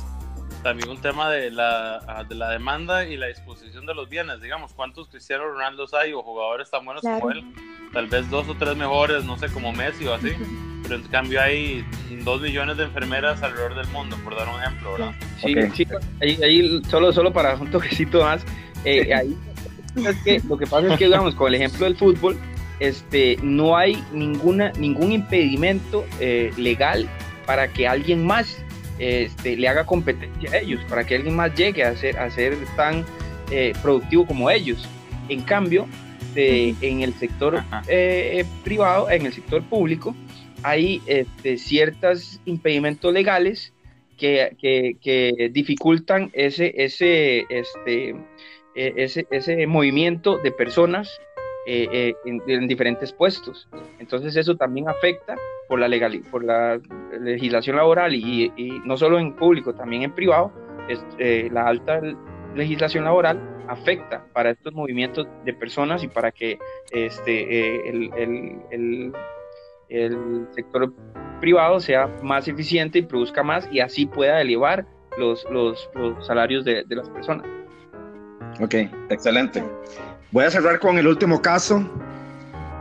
también 0.63 0.91
un 0.91 1.01
tema 1.01 1.31
de 1.31 1.51
la, 1.51 2.25
de 2.29 2.35
la 2.35 2.51
demanda 2.51 3.05
y 3.05 3.17
la 3.17 3.27
disposición 3.27 3.87
de 3.87 3.95
los 3.95 4.09
bienes. 4.09 4.41
Digamos, 4.41 4.73
¿cuántos 4.73 5.09
Cristiano 5.09 5.45
Ronaldos 5.45 5.93
hay 5.95 6.13
o 6.13 6.23
jugadores 6.23 6.71
tan 6.71 6.85
buenos 6.85 7.03
como 7.03 7.31
él? 7.31 7.45
Tal 7.93 8.07
vez 8.07 8.29
dos 8.31 8.49
o 8.49 8.55
tres 8.55 8.77
mejores, 8.77 9.25
no 9.25 9.39
sé, 9.39 9.49
como 9.49 9.73
Messi 9.73 10.07
o 10.07 10.15
así. 10.15 10.31
Pero 10.83 10.97
en 10.97 11.03
cambio 11.05 11.41
hay 11.41 11.85
dos 12.25 12.41
millones 12.41 12.77
de 12.77 12.85
enfermeras 12.85 13.43
alrededor 13.43 13.75
del 13.75 13.87
mundo, 13.89 14.17
por 14.25 14.37
dar 14.37 14.49
un 14.49 14.61
ejemplo, 14.61 14.93
¿verdad? 14.93 15.13
Sí, 15.41 15.55
sí 15.75 15.87
ahí, 16.21 16.83
solo, 16.89 17.13
solo 17.13 17.33
para 17.33 17.55
un 17.57 17.71
toquecito 17.71 18.23
más. 18.23 18.45
Eh, 18.85 19.13
ahí, 19.15 19.37
es 19.97 20.17
que, 20.23 20.41
lo 20.49 20.57
que 20.57 20.67
pasa 20.67 20.93
es 20.93 20.99
que, 20.99 21.05
digamos, 21.05 21.35
con 21.35 21.49
el 21.49 21.55
ejemplo 21.57 21.85
del 21.85 21.97
fútbol, 21.97 22.39
este, 22.81 23.37
no 23.43 23.77
hay 23.77 24.03
ninguna, 24.13 24.73
ningún 24.73 25.13
impedimento 25.13 26.05
eh, 26.19 26.53
legal 26.57 27.09
para 27.47 27.69
que 27.69 27.87
alguien 27.87 28.25
más 28.25 28.62
este, 28.99 29.57
le 29.57 29.69
haga 29.69 29.85
competencia 29.85 30.51
a 30.53 30.59
ellos, 30.59 30.81
para 30.89 31.05
que 31.05 31.17
alguien 31.17 31.37
más 31.37 31.55
llegue 31.55 31.85
a 31.85 31.97
ser, 31.97 32.19
a 32.19 32.31
ser 32.31 32.57
tan 32.77 33.05
eh, 33.51 33.73
productivo 33.83 34.27
como 34.27 34.51
ellos. 34.51 34.89
En 35.29 35.43
cambio, 35.43 35.87
en 36.35 37.03
el 37.03 37.13
sector 37.15 37.63
eh, 37.89 38.45
privado, 38.65 39.11
en 39.11 39.27
el 39.27 39.33
sector 39.33 39.63
público, 39.63 40.15
hay 40.63 41.03
este, 41.07 41.59
ciertos 41.59 42.41
impedimentos 42.45 43.13
legales 43.13 43.73
que, 44.17 44.57
que, 44.61 45.51
dificultan 45.53 46.31
ese, 46.33 46.73
ese, 46.77 47.45
este, 47.49 48.11
e, 48.75 48.95
ese, 48.97 49.27
ese 49.31 49.67
movimiento 49.67 50.39
de 50.39 50.53
personas 50.53 51.11
eh, 51.67 52.15
en, 52.25 52.67
diferentes 52.67 53.13
puestos. 53.13 53.69
Entonces 53.99 54.35
eso 54.37 54.57
también 54.57 54.89
afecta 54.89 55.37
por 55.69 55.79
la, 55.79 55.89
legal, 55.89 56.21
por 56.31 56.45
la 56.45 56.81
legislación 57.21 57.77
laboral 57.77 58.15
y, 58.15 58.53
no 58.85 58.97
solo 58.97 59.19
en 59.19 59.35
público, 59.35 59.75
también 59.75 60.03
en 60.03 60.13
privado, 60.13 60.53
eh, 61.19 61.49
la 61.53 61.67
alta 61.67 62.01
legislación 62.55 63.05
laboral 63.05 63.41
afecta 63.69 64.27
para 64.33 64.51
estos 64.51 64.73
movimientos 64.75 65.27
de 65.45 65.55
personas 65.55 66.03
y 66.03 66.09
para 66.09 66.33
que 66.33 66.59
este, 66.91 67.87
eh, 67.87 68.13
el, 68.71 69.13
sector 70.51 70.93
privado 71.41 71.79
sea 71.79 72.09
más 72.23 72.49
eficiente 72.49 72.99
y 72.99 73.03
produzca 73.03 73.43
más 73.43 73.69
y 73.71 73.81
así 73.81 74.07
pueda 74.07 74.41
elevar 74.41 74.87
los, 75.17 75.45
los, 75.51 75.89
los 75.95 76.27
salarios 76.27 76.65
de, 76.65 76.83
de 76.85 76.97
las 76.97 77.09
personas. 77.11 77.47
Ok, 78.61 78.75
excelente. 79.11 79.63
Voy 80.33 80.47
a 80.47 80.51
cerrar 80.51 80.79
con 80.79 80.97
el 80.97 81.07
último 81.07 81.43
caso. 81.43 81.87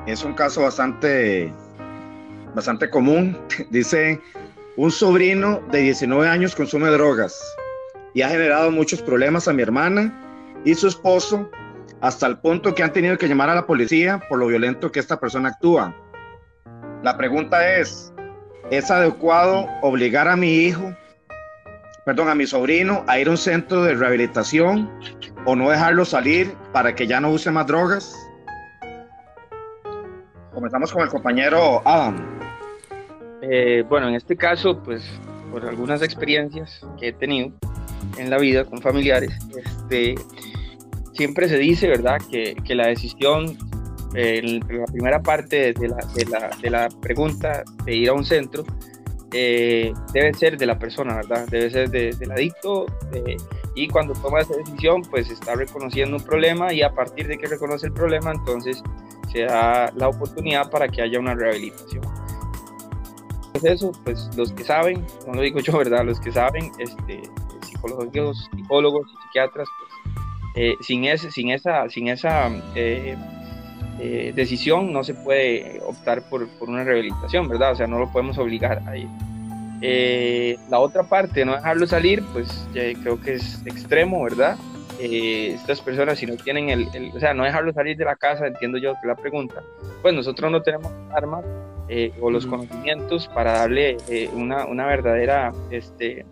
Es 0.08 0.24
un 0.24 0.34
caso 0.34 0.62
bastante 0.62 1.54
bastante 2.56 2.90
común. 2.90 3.38
Dice, 3.70 4.22
un 4.78 4.90
sobrino 4.90 5.62
de 5.70 5.82
19 5.82 6.30
años 6.30 6.56
consume 6.56 6.88
drogas 6.88 7.38
y 8.14 8.22
ha 8.22 8.30
generado 8.30 8.72
muchos 8.72 9.02
problemas 9.02 9.50
a 9.50 9.54
mi 9.54 9.64
hermana 9.64 10.18
y 10.64 10.76
su 10.76 10.88
esposo 10.88 11.52
hasta 12.00 12.26
el 12.26 12.40
punto 12.40 12.74
que 12.74 12.84
han 12.84 12.94
tenido 12.94 13.18
que 13.18 13.28
llamar 13.28 13.50
a 13.50 13.56
la 13.56 13.68
policía 13.68 14.22
por 14.30 14.40
lo 14.40 14.48
violento 14.48 14.90
que 14.90 15.02
esta 15.02 15.20
persona 15.20 15.50
actúa. 15.50 15.94
La 17.04 17.18
pregunta 17.18 17.70
es, 17.76 18.14
¿es 18.70 18.90
adecuado 18.90 19.68
obligar 19.82 20.30
a 20.30 20.38
mi 20.38 20.54
hijo, 20.54 20.96
perdón, 22.06 22.30
a 22.30 22.36
mi 22.36 22.48
sobrino 22.48 23.04
a 23.08 23.20
ir 23.20 23.28
a 23.28 23.32
un 23.32 23.38
centro 23.38 23.84
de 23.84 23.96
rehabilitación 23.96 24.90
o 25.46 25.56
no 25.56 25.70
dejarlo 25.70 26.06
salir 26.06 26.54
para 26.72 26.96
que 26.96 27.08
ya 27.08 27.20
no 27.20 27.32
use 27.32 27.52
más 27.52 27.68
drogas? 27.68 28.16
Comenzamos 30.54 30.92
con 30.92 31.04
el 31.04 31.10
compañero 31.10 31.82
Adam. 31.86 32.40
Eh, 33.42 33.84
bueno, 33.90 34.10
en 34.10 34.16
este 34.16 34.36
caso, 34.36 34.82
pues 34.84 35.04
por 35.52 35.66
algunas 35.66 36.02
experiencias 36.02 36.86
que 37.00 37.10
he 37.10 37.14
tenido 37.14 37.52
en 38.18 38.30
la 38.30 38.38
vida 38.38 38.66
con 38.66 38.82
familiares, 38.82 39.32
este, 39.56 40.16
siempre 41.14 41.48
se 41.50 41.58
dice, 41.58 41.88
¿verdad?, 41.88 42.18
que, 42.30 42.56
que 42.64 42.76
la 42.76 42.88
decisión 42.88 43.58
la 44.14 44.86
primera 44.88 45.22
parte 45.22 45.74
de 45.74 45.88
la, 45.88 45.98
de, 46.14 46.26
la, 46.26 46.50
de 46.62 46.70
la, 46.70 46.90
pregunta 47.02 47.64
de 47.86 47.96
ir 47.96 48.10
a 48.10 48.14
un 48.14 48.26
centro 48.26 48.66
eh, 49.34 49.94
debe 50.14 50.34
ser 50.34 50.58
de 50.58 50.66
la 50.66 50.78
persona, 50.78 51.16
¿verdad? 51.16 51.48
Debe 51.48 51.70
ser 51.70 51.90
del 51.90 52.32
adicto 52.32 52.86
y 53.76 53.88
cuando 53.88 54.14
toma 54.14 54.42
esa 54.42 54.56
decisión 54.56 55.02
pues 55.04 55.30
está 55.30 55.56
reconociendo 55.56 56.18
un 56.18 56.24
problema 56.24 56.74
y 56.74 56.82
a 56.82 56.94
partir 56.94 57.28
de 57.28 57.38
que 57.38 57.48
reconoce 57.48 57.88
el 57.88 57.94
problema 57.94 58.32
entonces 58.32 58.84
se 59.32 59.44
da 59.44 59.92
la 59.96 60.10
oportunidad 60.10 60.70
para 60.70 60.88
que 60.88 61.02
haya 61.02 61.20
una 61.20 61.34
rehabilitación. 61.34 62.04
Pues 63.54 63.64
eso, 63.66 63.92
pues 64.04 64.30
los 64.36 64.52
que 64.54 64.64
saben, 64.64 65.06
no 65.28 65.34
lo 65.34 65.42
digo 65.42 65.60
yo, 65.60 65.78
¿verdad? 65.78 66.06
Los 66.06 66.20
que 66.20 66.32
saben, 66.32 66.72
este, 66.80 67.22
psicólogos, 67.66 68.50
psicólogos 68.56 69.08
y 69.08 69.24
psiquiatras, 69.24 69.68
pues, 69.80 70.16
eh, 70.56 70.76
sin, 70.82 71.06
ese, 71.06 71.32
sin 71.32 71.52
esa, 71.52 71.90
sin 71.90 72.10
esa 72.10 72.50
eh, 72.76 73.16
eh, 74.02 74.34
decisión 74.36 74.92
no 74.92 75.04
se 75.04 75.14
puede 75.14 75.80
optar 75.86 76.24
por, 76.24 76.48
por, 76.48 76.70
una 76.70 76.84
rehabilitación, 76.84 77.48
¿verdad? 77.48 77.74
O 77.74 77.76
sea, 77.76 77.88
no 77.88 78.00
lo 78.00 78.12
podemos 78.12 78.38
obligar 78.38 78.82
a 78.88 78.98
ir. 78.98 79.08
la 80.70 80.80
otra 80.80 81.04
parte, 81.04 81.46
no 81.46 81.54
dejarlo 81.54 81.88
salir, 81.88 82.24
pues 82.34 82.68
creo 82.74 83.20
que 83.22 83.36
es 83.36 83.62
extremo, 83.66 84.24
¿verdad? 84.24 84.58
estas 85.00 85.82
personas 85.82 86.20
si 86.20 86.28
no 86.28 86.36
tienen 86.36 86.70
el, 86.70 86.88
el, 86.94 87.12
o 87.16 87.20
sea, 87.20 87.34
no 87.34 87.44
dejarlo 87.44 87.74
salir 87.74 87.98
de 87.98 88.06
la 88.06 88.16
casa, 88.16 88.46
entiendo 88.46 88.78
yo 88.78 88.94
que 89.02 89.08
la 89.08 89.16
pregunta, 89.16 89.64
pues 90.04 90.14
nosotros 90.14 90.52
no 90.52 90.62
tenemos 90.62 90.92
armas 91.12 91.44
eh, 91.94 92.14
o 92.22 92.32
los 92.32 92.46
conocimientos 92.46 93.28
para 93.28 93.52
darle 93.52 93.98
eh, 94.08 94.30
una, 94.34 94.66
una, 94.66 94.86
verdadera 94.86 95.52
este, 95.72 96.26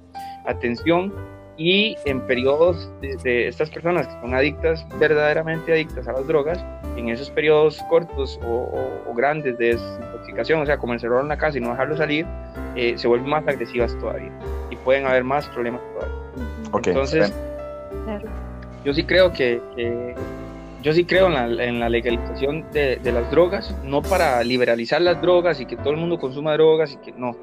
atención 0.45 1.13
y 1.57 1.97
en 2.05 2.21
periodos 2.21 2.89
de, 3.01 3.49
estas 3.49 3.69
personas 3.69 4.07
que 4.07 4.13
son 4.21 4.33
adictas, 4.33 4.87
verdaderamente 4.97 5.73
adictas 5.73 6.07
a 6.07 6.13
las 6.13 6.25
drogas, 6.27 6.63
en 6.99 7.09
esos 7.09 7.29
periodos 7.29 7.81
cortos 7.89 8.39
o, 8.45 9.13
grandes 9.15 9.57
de 9.57 9.75
desintoxicación, 9.75 10.61
o 10.61 10.65
sea, 10.65 10.77
como 10.77 10.93
encerrarlo 10.93 11.23
en 11.23 11.29
la 11.29 11.37
casa 11.37 11.57
y 11.57 11.61
no 11.61 11.71
dejarlo 11.71 11.97
salir, 11.97 12.25
eh, 12.75 12.93
se 12.97 13.07
vuelven 13.07 13.29
más 13.29 13.45
agresivas 13.47 13.97
todavía 13.99 14.31
y 14.69 14.75
pueden 14.77 15.05
haber 15.05 15.23
más 15.23 15.47
problemas 15.49 15.81
todavía. 15.93 16.91
Entonces, 16.91 17.33
yo 18.85 18.93
sí 18.93 19.03
creo 19.03 19.33
que, 19.33 19.61
que 19.75 20.15
yo 20.81 20.93
sí 20.93 21.03
creo 21.03 21.27
en 21.27 21.79
la, 21.79 21.89
legalización 21.89 22.65
de, 22.71 22.99
las 23.03 23.29
drogas, 23.31 23.75
no 23.83 24.01
para 24.01 24.41
liberalizar 24.43 25.01
las 25.01 25.21
drogas 25.21 25.59
y 25.59 25.65
que 25.65 25.75
todo 25.75 25.91
el 25.91 25.97
mundo 25.97 26.19
consuma 26.19 26.53
drogas 26.53 26.93
y 26.93 26.97
que 26.97 27.11
no, 27.11 27.35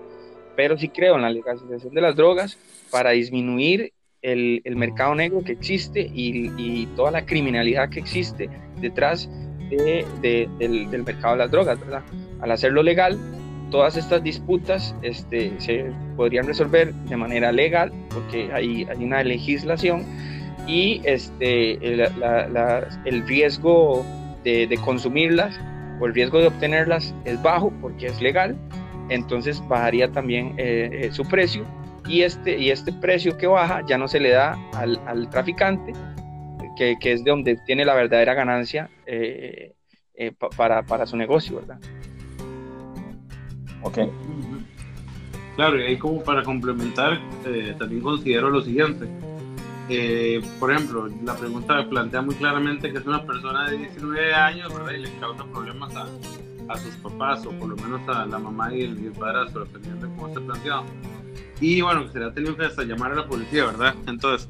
pero 0.55 0.79
sí 0.79 0.89
creo 0.89 1.17
en 1.17 1.23
la 1.23 1.31
legalización 1.31 1.93
de 1.93 2.01
las 2.01 2.17
drogas 2.17 2.59
para 2.91 3.11
disminuir 3.11 3.93
el, 4.23 4.63
mercado 4.77 5.15
negro 5.15 5.43
que 5.45 5.53
existe 5.53 6.11
y, 6.13 6.87
toda 6.97 7.11
la 7.11 7.27
criminalidad 7.27 7.91
que 7.91 8.01
existe 8.01 8.49
detrás 8.81 9.29
del, 9.71 10.89
mercado 11.05 11.35
de 11.35 11.39
las 11.39 11.51
drogas, 11.51 11.81
¿verdad? 11.81 12.03
Al 12.41 12.51
hacerlo 12.51 12.83
legal, 12.83 13.19
todas 13.71 13.97
estas 13.97 14.23
disputas 14.23 14.95
este, 15.03 15.53
se 15.59 15.93
podrían 16.17 16.47
resolver 16.47 16.95
de 16.95 17.17
manera 17.17 17.53
legal 17.53 17.93
porque 18.11 18.51
hay, 18.53 18.85
hay 18.85 19.05
una 19.05 19.23
legislación 19.23 20.05
y 20.67 21.01
este, 21.05 21.79
el, 21.85 23.27
riesgo 23.27 24.05
de, 24.45 24.79
consumirlas 24.85 25.59
o 26.01 26.07
el 26.07 26.15
riesgo 26.15 26.41
de 26.41 26.49
obtenerlas 26.49 27.15
es 27.25 27.41
bajo 27.43 27.73
porque 27.81 28.07
es 28.07 28.21
legal, 28.21 28.57
entonces 29.09 29.63
bajaría 29.69 30.11
también 30.11 30.55
eh, 30.59 30.91
eh, 30.93 31.09
su 31.13 31.25
precio 31.25 31.65
y 32.09 32.23
este, 32.23 32.57
y 32.59 32.71
este 32.71 32.93
precio 32.93 33.37
que 33.37 33.47
baja 33.47 33.83
ya 33.87 33.99
no 33.99 34.09
se 34.09 34.21
le 34.21 34.31
da 34.31 34.57
al, 34.75 35.29
traficante, 35.31 35.93
que, 36.77 36.97
que, 37.01 37.13
es 37.13 37.25
de 37.25 37.31
donde 37.31 37.57
tiene 37.67 37.85
la 37.85 37.95
verdadera 37.95 38.35
ganancia 38.35 38.89
eh, 39.07 39.75
para, 40.57 40.83
para, 40.85 41.07
su 41.07 41.17
negocio, 41.17 41.57
¿verdad? 41.57 41.79
Ok. 43.83 43.99
Claro, 45.57 45.81
y 45.81 45.85
ahí 45.85 45.99
como 45.99 46.23
para 46.23 46.43
complementar, 46.43 47.19
también 47.79 48.03
considero 48.03 48.51
lo 48.51 48.61
siguiente 48.61 49.09
eh, 49.89 50.43
por 50.59 50.73
ejemplo, 50.73 51.09
la 51.23 51.37
pregunta 51.37 51.89
plantea 51.89 52.21
muy 52.21 52.35
claramente 52.35 52.91
que 52.91 52.99
es 52.99 53.07
una 53.07 53.25
persona 53.25 53.71
de 53.71 53.79
19 53.79 54.35
años, 54.35 54.75
¿verdad? 54.75 54.93
Y 54.93 54.99
le 55.03 55.11
causa 55.21 55.45
problemas 55.45 55.95
a, 55.95 56.07
a 56.69 56.79
sus 56.79 56.95
papás, 56.97 57.47
o 57.47 57.51
por 57.53 57.69
lo 57.69 57.77
menos 57.77 58.01
a 58.09 58.27
la 58.27 58.39
mamá 58.39 58.75
y 58.75 58.83
el, 58.83 59.13
padrastro, 59.13 59.65
dependiendo 59.65 60.07
de 60.07 60.15
cómo 60.15 60.29
esté 60.29 60.41
planteado. 60.41 60.85
Y 61.61 61.81
bueno, 61.83 62.07
que 62.07 62.13
se 62.13 62.19
le 62.19 62.25
ha 62.27 62.33
tenido 62.33 62.57
que 62.57 62.65
hasta 62.65 62.83
llamar 62.83 63.13
a 63.13 63.15
la 63.15 63.27
policía, 63.27 63.67
¿verdad? 63.67 63.95
Entonces, 64.07 64.49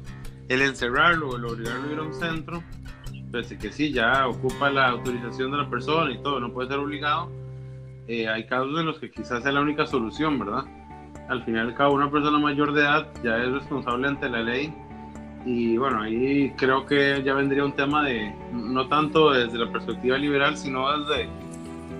el 0.49 0.61
encerrarlo, 0.61 1.35
el 1.35 1.45
obligarlo 1.45 1.87
a 1.87 1.91
ir 1.91 1.99
a 1.99 2.03
un 2.03 2.13
centro, 2.13 2.63
pues 3.31 3.53
que 3.53 3.71
sí, 3.71 3.91
ya 3.91 4.27
ocupa 4.27 4.69
la 4.69 4.89
autorización 4.89 5.51
de 5.51 5.57
la 5.57 5.69
persona 5.69 6.11
y 6.11 6.17
todo, 6.19 6.39
no 6.39 6.51
puede 6.51 6.69
ser 6.69 6.79
obligado. 6.79 7.29
Eh, 8.07 8.27
hay 8.27 8.45
casos 8.45 8.79
en 8.79 8.85
los 8.85 8.99
que 8.99 9.11
quizás 9.11 9.43
sea 9.43 9.51
la 9.51 9.61
única 9.61 9.85
solución, 9.85 10.39
¿verdad? 10.39 10.63
Al 11.27 11.43
final 11.43 11.75
cabo, 11.75 11.93
una 11.95 12.09
persona 12.09 12.39
mayor 12.39 12.73
de 12.73 12.81
edad 12.81 13.07
ya 13.23 13.37
es 13.37 13.51
responsable 13.51 14.07
ante 14.07 14.29
la 14.29 14.41
ley 14.41 14.73
y 15.45 15.77
bueno, 15.77 16.01
ahí 16.01 16.51
creo 16.57 16.85
que 16.85 17.21
ya 17.23 17.33
vendría 17.33 17.63
un 17.63 17.73
tema 17.73 18.03
de, 18.03 18.33
no 18.51 18.87
tanto 18.87 19.31
desde 19.31 19.57
la 19.57 19.71
perspectiva 19.71 20.17
liberal, 20.17 20.57
sino 20.57 20.85
desde 20.97 21.29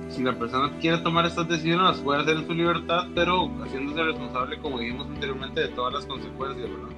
si 0.10 0.24
la 0.24 0.34
persona 0.34 0.72
quiere 0.80 0.98
tomar 1.00 1.26
estas 1.26 1.48
decisiones, 1.48 1.98
puede 2.00 2.22
hacer 2.22 2.38
en 2.38 2.48
su 2.48 2.54
libertad, 2.54 3.08
pero 3.16 3.50
haciéndose 3.64 4.04
responsable, 4.04 4.58
como 4.60 4.80
dijimos 4.80 5.08
anteriormente, 5.08 5.62
de 5.62 5.68
todas 5.70 5.94
las 5.94 6.06
consecuencias, 6.06 6.70
¿verdad? 6.70 6.96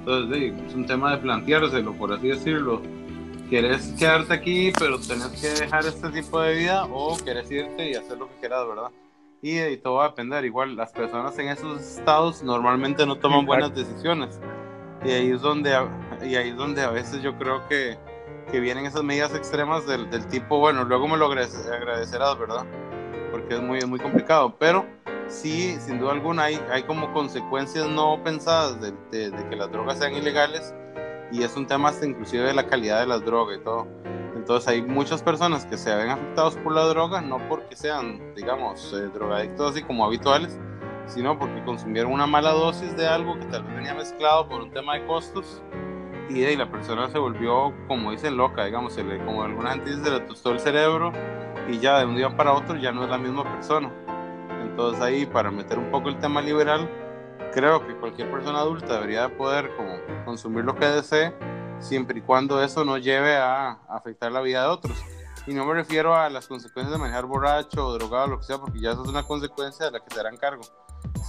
Entonces, 0.00 0.54
es 0.66 0.74
un 0.74 0.86
tema 0.86 1.12
de 1.12 1.18
planteárselo, 1.18 1.92
por 1.94 2.12
así 2.12 2.28
decirlo. 2.28 2.82
¿Quieres 3.50 3.92
quedarte 3.98 4.32
aquí, 4.32 4.72
pero 4.78 4.98
tenés 4.98 5.28
que 5.40 5.48
dejar 5.48 5.84
este 5.84 6.08
tipo 6.10 6.40
de 6.40 6.54
vida 6.54 6.86
o 6.86 7.16
quieres 7.18 7.50
irte 7.50 7.90
y 7.90 7.94
hacer 7.94 8.16
lo 8.16 8.28
que 8.28 8.34
quieras, 8.36 8.66
verdad? 8.66 8.90
Y, 9.42 9.60
y 9.60 9.76
todo 9.76 9.96
va 9.96 10.06
a 10.06 10.08
depender. 10.10 10.44
Igual, 10.44 10.76
las 10.76 10.92
personas 10.92 11.38
en 11.38 11.48
esos 11.48 11.80
estados 11.80 12.42
normalmente 12.42 13.04
no 13.04 13.18
toman 13.18 13.44
buenas 13.44 13.74
decisiones 13.74 14.40
y 15.04 15.10
ahí 15.10 15.30
es 15.30 15.40
donde, 15.40 15.70
y 16.22 16.34
ahí 16.36 16.50
es 16.50 16.56
donde 16.56 16.82
a 16.82 16.90
veces 16.90 17.22
yo 17.22 17.36
creo 17.38 17.66
que, 17.68 17.98
que 18.50 18.60
vienen 18.60 18.86
esas 18.86 19.02
medidas 19.02 19.34
extremas 19.34 19.86
del, 19.86 20.10
del, 20.10 20.26
tipo, 20.26 20.58
bueno, 20.58 20.84
luego 20.84 21.08
me 21.08 21.16
lo 21.16 21.26
agradecerás, 21.26 22.38
¿verdad? 22.38 22.66
Porque 23.30 23.54
es 23.54 23.62
muy, 23.62 23.80
muy 23.86 23.98
complicado, 23.98 24.54
pero 24.58 24.84
sí, 25.26 25.76
sin 25.80 25.98
duda 25.98 26.12
alguna, 26.12 26.44
hay, 26.44 26.60
hay 26.70 26.82
como 26.82 27.12
consecuencias 27.12 27.88
no 27.88 28.22
pensadas 28.22 28.80
de, 28.80 28.92
de, 29.30 29.48
que 29.48 29.56
las 29.56 29.70
drogas 29.72 29.98
sean 29.98 30.14
ilegales 30.14 30.74
y 31.32 31.42
es 31.42 31.56
un 31.56 31.66
tema 31.66 31.90
hasta 31.90 32.06
inclusive 32.06 32.44
de 32.44 32.54
la 32.54 32.66
calidad 32.66 33.00
de 33.00 33.06
las 33.06 33.24
drogas 33.24 33.58
y 33.58 33.60
todo. 33.62 33.86
Entonces 34.34 34.68
hay 34.68 34.82
muchas 34.82 35.22
personas 35.22 35.66
que 35.66 35.76
se 35.76 35.94
ven 35.94 36.10
afectados 36.10 36.56
por 36.56 36.74
la 36.74 36.84
droga, 36.84 37.20
no 37.20 37.38
porque 37.48 37.76
sean, 37.76 38.34
digamos, 38.34 38.92
eh, 38.94 39.10
drogadictos 39.12 39.72
así 39.72 39.82
como 39.82 40.04
habituales, 40.04 40.58
sino 41.06 41.38
porque 41.38 41.62
consumieron 41.64 42.12
una 42.12 42.26
mala 42.26 42.52
dosis 42.52 42.96
de 42.96 43.06
algo 43.06 43.38
que 43.38 43.46
tal 43.46 43.64
vez 43.64 43.76
venía 43.76 43.94
mezclado 43.94 44.48
por 44.48 44.62
un 44.62 44.70
tema 44.70 44.94
de 44.94 45.06
costos 45.06 45.62
y, 46.30 46.44
y 46.44 46.56
la 46.56 46.70
persona 46.70 47.08
se 47.10 47.18
volvió, 47.18 47.74
como 47.88 48.12
dicen, 48.12 48.36
loca, 48.36 48.64
digamos, 48.64 48.94
se 48.94 49.02
le, 49.02 49.18
como 49.24 49.42
alguna 49.42 49.72
gente 49.72 49.90
dice, 49.90 50.04
se 50.04 50.10
le 50.10 50.20
tostó 50.20 50.52
el 50.52 50.60
cerebro 50.60 51.12
y 51.68 51.78
ya 51.78 51.98
de 51.98 52.06
un 52.06 52.16
día 52.16 52.34
para 52.36 52.52
otro 52.52 52.76
ya 52.76 52.92
no 52.92 53.04
es 53.04 53.10
la 53.10 53.18
misma 53.18 53.44
persona. 53.44 53.92
Entonces 54.62 55.02
ahí, 55.02 55.26
para 55.26 55.50
meter 55.50 55.78
un 55.78 55.90
poco 55.90 56.08
el 56.08 56.18
tema 56.18 56.40
liberal, 56.40 56.88
creo 57.52 57.86
que 57.86 57.96
cualquier 57.96 58.30
persona 58.30 58.60
adulta 58.60 58.94
debería 58.94 59.36
poder 59.36 59.74
como 59.76 59.92
consumir 60.24 60.64
lo 60.64 60.74
que 60.74 60.86
desee, 60.86 61.34
siempre 61.78 62.18
y 62.18 62.22
cuando 62.22 62.62
eso 62.62 62.84
no 62.84 62.98
lleve 62.98 63.36
a 63.36 63.78
afectar 63.88 64.32
la 64.32 64.40
vida 64.40 64.62
de 64.62 64.68
otros. 64.68 64.96
Y 65.46 65.54
no 65.54 65.64
me 65.64 65.74
refiero 65.74 66.14
a 66.14 66.28
las 66.28 66.46
consecuencias 66.46 66.92
de 66.92 66.98
manejar 66.98 67.26
borracho 67.26 67.86
o 67.86 67.92
drogado 67.94 68.26
lo 68.26 68.38
que 68.38 68.44
sea, 68.44 68.58
porque 68.58 68.80
ya 68.80 68.92
eso 68.92 69.02
es 69.02 69.08
una 69.08 69.22
consecuencia 69.22 69.86
de 69.86 69.92
la 69.92 70.00
que 70.00 70.14
se 70.14 70.20
harán 70.20 70.36
cargo 70.36 70.62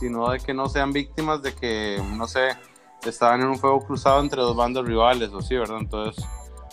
sino 0.01 0.31
de 0.31 0.39
que 0.39 0.53
no 0.53 0.67
sean 0.67 0.91
víctimas 0.91 1.41
de 1.41 1.53
que, 1.53 2.01
no 2.15 2.27
sé, 2.27 2.57
estaban 3.03 3.41
en 3.41 3.47
un 3.47 3.57
fuego 3.57 3.86
cruzado 3.86 4.19
entre 4.19 4.41
dos 4.41 4.55
bandos 4.55 4.86
rivales 4.86 5.29
o 5.31 5.41
sí, 5.41 5.55
¿verdad? 5.55 5.77
Entonces, 5.79 6.25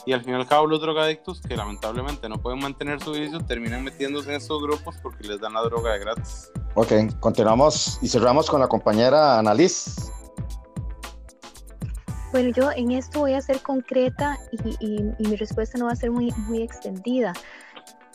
y 0.08 0.14
al 0.14 0.24
fin 0.24 0.32
y 0.32 0.36
al 0.36 0.46
cabo 0.46 0.66
los 0.66 0.80
drogadictos 0.80 1.42
que 1.42 1.54
lamentablemente 1.54 2.30
no 2.30 2.40
pueden 2.40 2.60
mantener 2.60 2.98
su 2.98 3.12
vicio 3.12 3.40
terminan 3.40 3.84
metiéndose 3.84 4.30
en 4.30 4.36
esos 4.36 4.62
grupos 4.62 4.96
porque 5.02 5.28
les 5.28 5.38
dan 5.38 5.52
la 5.52 5.60
droga 5.60 5.92
de 5.92 5.98
gratis. 5.98 6.50
Ok, 6.76 6.92
continuamos 7.20 7.98
y 8.00 8.08
cerramos 8.08 8.48
con 8.48 8.58
la 8.58 8.68
compañera 8.68 9.38
Annalise. 9.38 10.10
Bueno, 12.32 12.48
yo 12.56 12.72
en 12.72 12.92
esto 12.92 13.20
voy 13.20 13.34
a 13.34 13.42
ser 13.42 13.60
concreta 13.60 14.38
y, 14.80 15.12
y 15.18 15.28
mi 15.28 15.36
respuesta 15.36 15.76
no 15.76 15.84
va 15.84 15.92
a 15.92 15.96
ser 15.96 16.10
muy, 16.10 16.32
muy 16.46 16.62
extendida. 16.62 17.34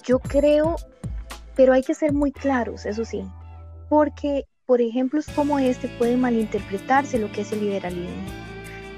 Yo 0.03 0.17
creo, 0.17 0.77
pero 1.56 1.73
hay 1.73 1.84
que 1.84 1.93
ser 1.93 2.12
muy 2.12 2.32
claros, 2.32 2.88
eso 2.88 3.06
sí, 3.06 3.23
porque 3.88 4.47
por 4.65 4.82
ejemplos 4.82 5.27
como 5.36 5.60
este 5.60 5.89
puede 5.99 6.17
malinterpretarse 6.17 7.19
lo 7.19 7.32
que 7.32 7.41
es 7.41 7.51
el 7.51 7.60
liberalismo. 7.60 8.23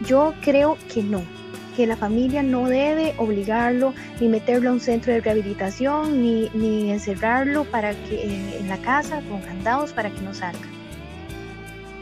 Yo 0.06 0.34
creo 0.42 0.78
que 0.94 1.04
no, 1.04 1.22
que 1.76 1.86
la 1.88 1.98
familia 1.98 2.44
no 2.44 2.68
debe 2.68 3.14
obligarlo 3.18 3.94
ni 4.20 4.28
meterlo 4.28 4.70
a 4.70 4.74
un 4.74 4.80
centro 4.80 5.14
de 5.14 5.22
rehabilitación 5.22 6.22
ni, 6.22 6.50
ni 6.54 6.92
encerrarlo 6.92 7.66
para 7.66 7.94
que 7.94 8.16
eh, 8.16 8.58
en 8.60 8.68
la 8.70 8.78
casa 8.78 9.22
con 9.30 9.42
candados 9.42 9.94
para 9.94 10.10
que 10.10 10.22
no 10.22 10.34
salga. 10.34 10.68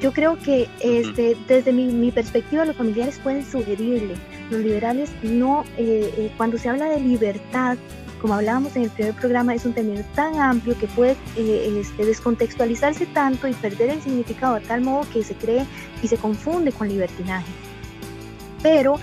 Yo 0.02 0.12
creo 0.12 0.38
que 0.38 0.68
este, 0.82 1.38
desde 1.48 1.72
mi, 1.72 2.12
perspectiva 2.12 2.66
los 2.66 2.76
familiares 2.76 3.20
pueden 3.24 3.46
sugerirle, 3.46 4.16
los 4.52 4.60
liberales 4.60 5.10
no, 5.24 5.64
eh, 5.78 6.14
eh, 6.18 6.32
cuando 6.36 6.58
se 6.58 6.68
habla 6.68 6.90
de 6.90 7.00
libertad 7.00 7.78
como 8.24 8.36
hablábamos 8.36 8.74
en 8.78 8.84
el 8.84 8.90
primer 8.90 9.14
programa, 9.16 9.54
es 9.54 9.66
un 9.66 9.74
término 9.74 10.02
tan 10.16 10.40
amplio 10.40 10.78
que 10.80 10.88
puede 10.88 11.18
eh, 11.36 11.78
este, 11.82 12.06
descontextualizarse 12.06 13.06
tanto 13.08 13.50
y 13.50 13.54
perder 13.54 13.90
el 13.90 14.02
significado 14.02 14.56
de 14.56 14.62
tal 14.62 14.80
modo 14.80 15.06
que 15.12 15.26
se 15.26 15.36
cree 15.36 15.66
y 16.02 16.08
se 16.08 16.16
confunde 16.16 16.72
con 16.72 16.88
libertinaje. 16.88 17.52
Pero 18.62 18.98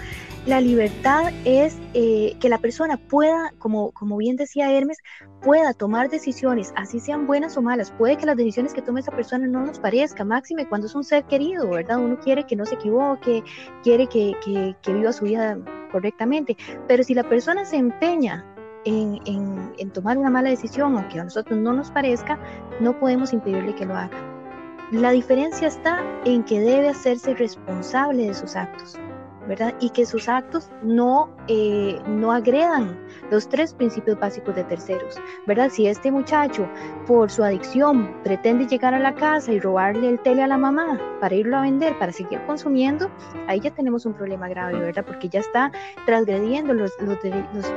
la 0.47 0.61
libertad 0.61 1.33
es 1.45 1.77
eh, 1.93 2.35
que 2.41 2.49
la 2.49 2.59
persona 2.59 2.97
pueda, 2.97 3.53
como, 3.59 3.93
como 3.93 4.17
bien 4.17 4.37
decía 4.37 4.73
Hermes, 4.73 4.99
pueda 5.43 5.75
tomar 5.75 6.09
decisiones, 6.09 6.73
así 6.77 6.99
sean 6.99 7.27
buenas 7.27 7.57
o 7.57 7.63
malas. 7.63 7.91
Puede 7.91 8.17
que 8.17 8.27
las 8.27 8.37
decisiones 8.37 8.73
que 8.73 8.81
tome 8.81 9.01
esa 9.01 9.13
persona 9.13 9.47
no 9.47 9.67
nos 9.67 9.79
parezca, 9.79 10.25
máxime 10.25 10.67
cuando 10.67 10.87
es 10.87 10.95
un 10.95 11.05
ser 11.05 11.25
querido, 11.25 11.69
¿verdad? 11.69 11.99
Uno 11.99 12.19
quiere 12.19 12.47
que 12.47 12.57
no 12.57 12.65
se 12.65 12.77
equivoque, 12.77 13.45
quiere 13.83 14.07
que, 14.07 14.35
que, 14.83 14.93
viva 14.93 15.13
su 15.13 15.27
vida 15.27 15.59
correctamente. 15.93 16.57
Pero 16.89 17.03
si 17.03 17.15
la 17.15 17.25
persona 17.25 17.67
se 17.67 17.77
empeña 17.77 18.45
en, 18.87 19.21
en, 19.27 19.73
en 19.77 19.91
tomar 19.91 20.17
una 20.17 20.31
mala 20.31 20.49
decisión, 20.49 20.97
aunque 20.97 21.21
a 21.21 21.25
nosotros 21.25 21.59
no 21.59 21.75
nos 21.75 21.91
parezca, 21.91 22.39
no 22.81 22.99
podemos 22.99 23.35
impedirle 23.35 23.75
que 23.75 23.85
lo 23.85 23.95
haga. 23.95 24.17
La 24.91 25.11
diferencia 25.11 25.69
está 25.69 26.03
en 26.25 26.45
que 26.45 26.61
debe 26.61 26.89
hacerse 26.89 27.35
responsable 27.35 28.27
de 28.27 28.35
sus 28.35 28.57
actos. 28.57 28.99
Y 29.81 29.91
que 29.91 30.07
sus 30.07 30.29
actos 30.29 30.71
no, 30.83 31.35
eh, 31.49 31.99
no 32.07 32.33
agredan 32.33 32.99
los 33.31 33.49
tres 33.49 33.75
principios 33.75 34.19
básicos 34.19 34.55
de 34.55 34.65
terceros, 34.65 35.17
¿verdad? 35.47 35.71
Si 35.71 35.87
este 35.87 36.11
muchacho, 36.11 36.69
por 37.07 37.31
su 37.31 37.43
adicción, 37.43 38.15
pretende 38.23 38.67
llegar 38.67 38.95
a 38.95 38.99
la 38.99 39.15
casa 39.15 39.53
y 39.53 39.61
robarle 39.61 40.09
el 40.09 40.21
tele 40.21 40.43
a 40.43 40.47
la 40.47 40.59
mamá 40.59 41.01
para 41.21 41.35
irlo 41.35 41.57
a 41.57 41.63
vender, 41.63 41.99
para 41.99 42.13
seguir 42.13 42.41
consumiendo, 42.47 43.11
ahí 43.47 43.61
ya 43.61 43.71
tenemos 43.71 44.07
un 44.07 44.15
problema 44.15 44.49
grave, 44.49 44.79
¿verdad? 44.79 45.05
Porque 45.05 45.29
ya 45.29 45.41
está 45.41 45.71
transgrediendo 46.07 46.75
los, 46.75 46.93
los, 47.01 47.19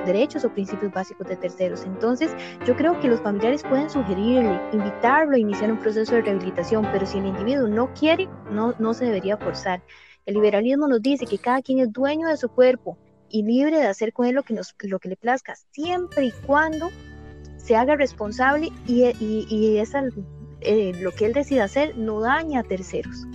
derechos 0.06 0.46
o 0.46 0.50
principios 0.50 0.92
básicos 0.92 1.28
de 1.28 1.36
terceros. 1.36 1.86
Entonces, 1.86 2.36
yo 2.66 2.76
creo 2.76 3.00
que 3.00 3.08
los 3.08 3.22
familiares 3.22 3.64
pueden 3.64 3.90
sugerirle, 3.90 4.60
invitarlo 4.72 5.36
a 5.36 5.40
iniciar 5.40 5.72
un 5.72 5.80
proceso 5.80 6.16
de 6.16 6.22
rehabilitación, 6.22 6.88
pero 6.92 7.06
si 7.06 7.18
el 7.18 7.28
individuo 7.28 7.68
no 7.68 7.94
quiere, 7.94 8.30
no, 8.52 8.74
no 8.80 8.94
se 8.94 9.06
debería 9.06 9.38
forzar. 9.38 9.82
El 10.26 10.36
liberalismo 10.36 10.88
nos 10.88 11.02
dice 11.02 11.26
que 11.26 11.38
cada 11.38 11.62
quien 11.62 11.80
es 11.80 11.92
dueño 11.92 12.28
de 12.28 12.38
su 12.38 12.50
cuerpo 12.50 12.98
y 13.30 13.44
libre 13.44 13.78
de 13.78 13.88
hacer 13.88 14.14
con 14.14 14.26
él 14.26 14.36
lo 14.36 14.44
que, 14.44 14.54
nos, 14.54 14.76
lo 14.80 15.00
que 15.00 15.10
le 15.10 15.18
plazca, 15.18 15.56
siempre 15.72 16.26
y 16.28 16.32
cuando 16.32 16.92
se 17.58 17.76
haga 17.76 17.96
responsable 17.96 18.72
y, 18.88 19.06
y, 19.20 19.48
y 19.50 19.78
esa, 19.80 20.04
eh, 20.62 20.94
lo 21.02 21.12
que 21.12 21.26
él 21.26 21.34
decida 21.34 21.64
hacer 21.66 21.98
no 21.98 22.22
daña 22.22 22.62
a 22.62 22.64
terceros, 22.64 23.26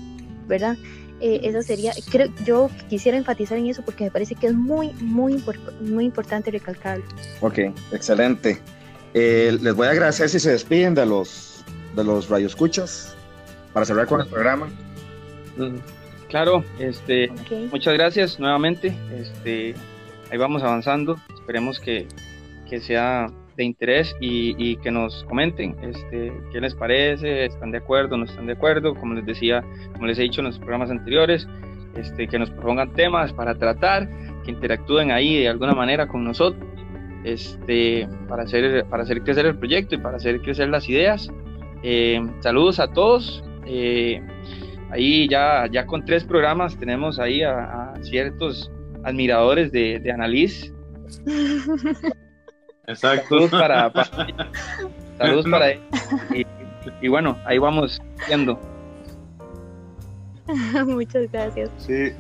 ¿verdad? 0.47 0.77
Eh, 1.21 1.41
esa 1.43 1.63
sería, 1.63 1.93
creo, 2.11 2.29
yo 2.45 2.71
quisiera 2.89 3.19
enfatizar 3.19 3.59
en 3.59 3.67
eso 3.67 3.83
porque 3.83 4.05
me 4.05 4.11
parece 4.11 4.35
que 4.37 4.47
es 4.47 4.55
muy, 4.55 4.93
muy, 5.01 5.43
muy 5.81 6.05
importante 6.05 6.51
recalcarlo. 6.51 7.05
Ok, 7.41 7.59
excelente. 7.93 8.61
Eh, 9.15 9.59
les 9.61 9.75
voy 9.75 9.89
a 9.89 9.91
agradecer 9.91 10.29
si 10.29 10.39
se 10.39 10.53
despiden 10.53 10.95
de 10.95 11.05
los, 11.05 11.65
de 11.97 12.05
los 12.05 12.29
radioescuchas 12.29 13.17
para 13.73 13.85
cerrar 13.85 14.07
con 14.07 14.21
el 14.21 14.29
programa. 14.29 14.69
Claro, 16.29 16.63
este, 16.79 17.31
muchas 17.71 17.95
gracias 17.95 18.39
nuevamente. 18.39 18.95
Este, 19.17 19.75
ahí 20.31 20.39
vamos 20.39 20.63
avanzando. 20.63 21.17
Esperemos 21.35 21.81
que, 21.81 22.07
que 22.69 22.81
sea 22.81 23.29
de 23.57 23.65
interés 23.65 24.15
y, 24.21 24.55
y, 24.57 24.77
que 24.77 24.91
nos 24.91 25.25
comenten 25.25 25.75
este, 25.83 26.33
qué 26.53 26.61
les 26.61 26.75
parece, 26.75 27.47
están 27.47 27.73
de 27.73 27.79
acuerdo, 27.79 28.17
no 28.17 28.25
están 28.25 28.47
de 28.47 28.53
acuerdo, 28.53 28.95
como 28.95 29.15
les 29.15 29.27
decía, 29.27 29.65
como 29.95 30.07
les 30.07 30.19
he 30.19 30.23
dicho 30.23 30.43
en 30.43 30.47
los 30.47 30.59
programas 30.59 30.91
anteriores, 30.91 31.49
este, 31.97 32.29
que 32.29 32.39
nos 32.39 32.51
propongan 32.51 32.93
temas 32.93 33.33
para 33.33 33.57
tratar, 33.57 34.09
que 34.45 34.53
interactúen 34.53 35.11
ahí 35.11 35.41
de 35.41 35.49
alguna 35.49 35.75
manera 35.75 36.07
con 36.07 36.23
nosotros, 36.23 36.63
este, 37.25 38.07
para, 38.29 38.45
hacer, 38.45 38.85
para 38.87 39.03
hacer 39.03 39.23
crecer 39.23 39.47
el 39.47 39.59
proyecto 39.59 39.97
y 39.97 39.99
para 39.99 40.19
hacer 40.19 40.41
crecer 40.41 40.69
las 40.69 40.89
ideas. 40.89 41.29
Eh, 41.83 42.25
saludos 42.41 42.79
a 42.79 42.93
todos. 42.93 43.43
Eh, 43.67 44.23
ahí 44.91 45.29
ya, 45.29 45.67
ya 45.71 45.87
con 45.87 46.05
tres 46.05 46.25
programas 46.25 46.77
tenemos 46.77 47.19
ahí 47.19 47.43
a, 47.43 47.95
ciertos 48.03 48.71
admiradores 49.05 49.73
de, 49.73 49.99
de 50.01 50.13
Annalise. 50.13 50.73
Exacto. 52.87 53.29
Saludos 53.29 53.51
para, 53.51 53.93
saludos 55.19 55.47
para 55.51 55.71
él. 55.71 55.81
Y, 57.03 57.09
bueno, 57.09 57.37
ahí 57.45 57.59
vamos 57.59 58.01
viendo. 58.27 58.59
Muchas 60.87 61.31
gracias. 61.31 61.71
Sí. 61.77 62.13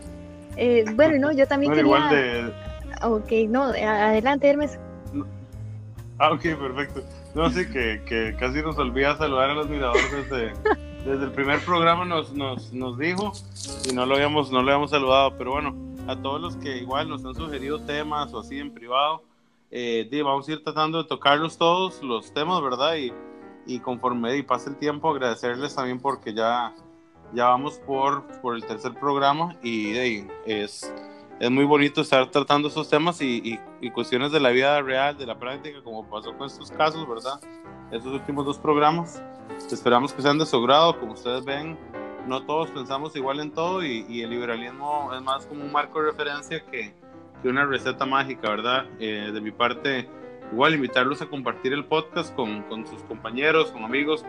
Eh, 0.56 0.84
bueno, 0.94 1.18
no, 1.18 1.32
yo 1.32 1.46
también 1.46 1.72
quería... 1.72 1.84
Igual 1.84 2.10
de... 2.10 2.52
Ok, 3.02 3.32
no, 3.48 3.64
adelante, 3.64 4.50
Hermes. 4.50 4.78
Ah, 6.18 6.32
ok, 6.32 6.42
perfecto. 6.42 7.02
No, 7.34 7.48
sí, 7.50 7.64
que, 7.70 8.02
que 8.04 8.34
casi 8.38 8.60
nos 8.60 8.76
olvida 8.76 9.16
saludar 9.16 9.50
a 9.50 9.54
los 9.54 9.66
admiradores 9.66 10.30
de, 10.30 10.52
desde 11.04 11.24
el 11.24 11.32
primer 11.32 11.60
programa 11.64 12.04
nos, 12.04 12.32
nos, 12.32 12.72
nos 12.72 12.98
dijo 12.98 13.32
y 13.88 13.94
no 13.94 14.06
lo, 14.06 14.14
habíamos, 14.14 14.50
no 14.50 14.62
lo 14.62 14.70
habíamos 14.70 14.90
saludado, 14.90 15.36
pero 15.36 15.52
bueno, 15.52 15.74
a 16.06 16.16
todos 16.16 16.40
los 16.40 16.56
que 16.56 16.78
igual 16.78 17.08
nos 17.08 17.24
han 17.24 17.34
sugerido 17.34 17.80
temas 17.80 18.32
o 18.32 18.40
así 18.40 18.58
en 18.58 18.72
privado, 18.72 19.22
eh, 19.70 20.08
vamos 20.24 20.48
a 20.48 20.52
ir 20.52 20.64
tratando 20.64 21.02
de 21.02 21.08
tocarlos 21.08 21.58
todos 21.58 22.02
los 22.02 22.32
temas, 22.32 22.62
¿verdad? 22.62 22.96
Y, 22.96 23.12
y 23.66 23.80
conforme 23.80 24.36
y 24.36 24.42
pase 24.42 24.70
el 24.70 24.76
tiempo, 24.76 25.10
agradecerles 25.10 25.74
también 25.74 26.00
porque 26.00 26.32
ya, 26.32 26.74
ya 27.34 27.48
vamos 27.48 27.78
por, 27.86 28.26
por 28.40 28.56
el 28.56 28.64
tercer 28.64 28.94
programa 28.94 29.56
y, 29.62 29.96
es, 30.46 30.92
es 31.40 31.50
muy 31.50 31.64
bonito 31.64 32.00
estar 32.00 32.30
tratando 32.30 32.68
esos 32.68 32.88
temas 32.88 33.20
y, 33.20 33.58
y, 33.80 33.90
cuestiones 33.90 34.32
de 34.32 34.40
la 34.40 34.50
vida 34.50 34.80
real, 34.82 35.16
de 35.16 35.26
la 35.26 35.38
práctica, 35.38 35.80
como 35.82 36.08
pasó 36.08 36.36
con 36.36 36.46
estos 36.46 36.70
casos, 36.72 37.08
¿verdad? 37.08 37.40
Estos 37.92 38.12
últimos 38.12 38.44
dos 38.44 38.58
programas. 38.58 39.22
Esperamos 39.70 40.12
que 40.12 40.22
sean 40.22 40.38
de 40.38 40.46
su 40.46 40.60
grado, 40.62 40.98
como 40.98 41.12
ustedes 41.12 41.44
ven, 41.44 41.78
no 42.26 42.44
todos 42.44 42.70
pensamos 42.70 43.16
igual 43.16 43.40
en 43.40 43.50
todo 43.50 43.84
y, 43.84 44.22
el 44.22 44.30
liberalismo 44.30 45.12
es 45.14 45.22
más 45.22 45.46
como 45.46 45.64
un 45.64 45.72
marco 45.72 46.00
de 46.00 46.10
referencia 46.10 46.64
que, 46.64 46.92
que 47.42 47.48
una 47.48 47.64
receta 47.64 48.04
mágica, 48.04 48.50
¿verdad? 48.50 48.86
Eh, 48.98 49.30
de 49.32 49.40
mi 49.40 49.50
parte, 49.50 50.08
igual 50.52 50.74
invitarlos 50.74 51.22
a 51.22 51.26
compartir 51.26 51.72
el 51.72 51.84
podcast 51.84 52.34
con, 52.34 52.62
con 52.64 52.86
sus 52.86 53.02
compañeros, 53.04 53.70
con 53.70 53.84
amigos 53.84 54.24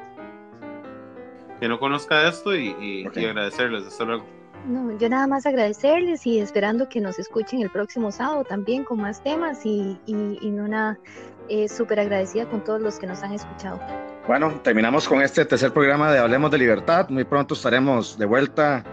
que 1.60 1.68
no 1.68 1.80
conozca 1.80 2.28
esto 2.28 2.56
y, 2.56 2.76
y, 2.80 3.26
agradecerles. 3.26 3.86
Hasta 3.86 4.06
luego. 4.06 4.39
No, 4.68 4.98
yo 4.98 5.10
nada 5.10 5.26
más 5.28 5.46
agradecerles 5.46 6.28
y 6.28 6.40
esperando 6.40 6.90
que 6.90 7.00
nos 7.00 7.18
escuchen 7.18 7.62
el 7.62 7.70
próximo 7.70 8.12
sábado 8.12 8.44
también 8.44 8.84
con 8.84 9.02
más 9.02 9.24
temas 9.24 9.66
y, 9.66 10.00
y, 10.06 10.38
y 10.42 10.50
una 10.50 11.00
eh, 11.48 11.68
súper 11.68 12.00
agradecida 12.00 12.48
con 12.48 12.64
todos 12.64 12.82
los 12.82 13.00
que 13.00 13.08
nos 13.08 13.24
han 13.24 13.34
escuchado. 13.34 13.80
Bueno, 14.28 14.62
terminamos 14.62 15.08
con 15.08 15.22
este 15.22 15.44
tercer 15.46 15.74
programa 15.74 16.12
de 16.12 16.20
Hablemos 16.20 16.52
de 16.52 16.60
Libertad. 16.60 17.10
Muy 17.10 17.24
pronto 17.24 17.56
estaremos 17.56 18.18
de 18.18 18.26
vuelta 18.26 18.84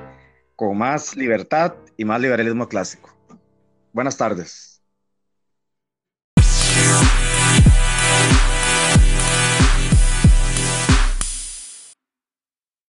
con 0.55 0.79
más 0.79 1.15
libertad 1.15 1.75
y 1.97 2.05
más 2.07 2.21
liberalismo 2.21 2.67
clásico. 2.67 3.15
Buenas 3.93 4.17
tardes. 4.17 4.66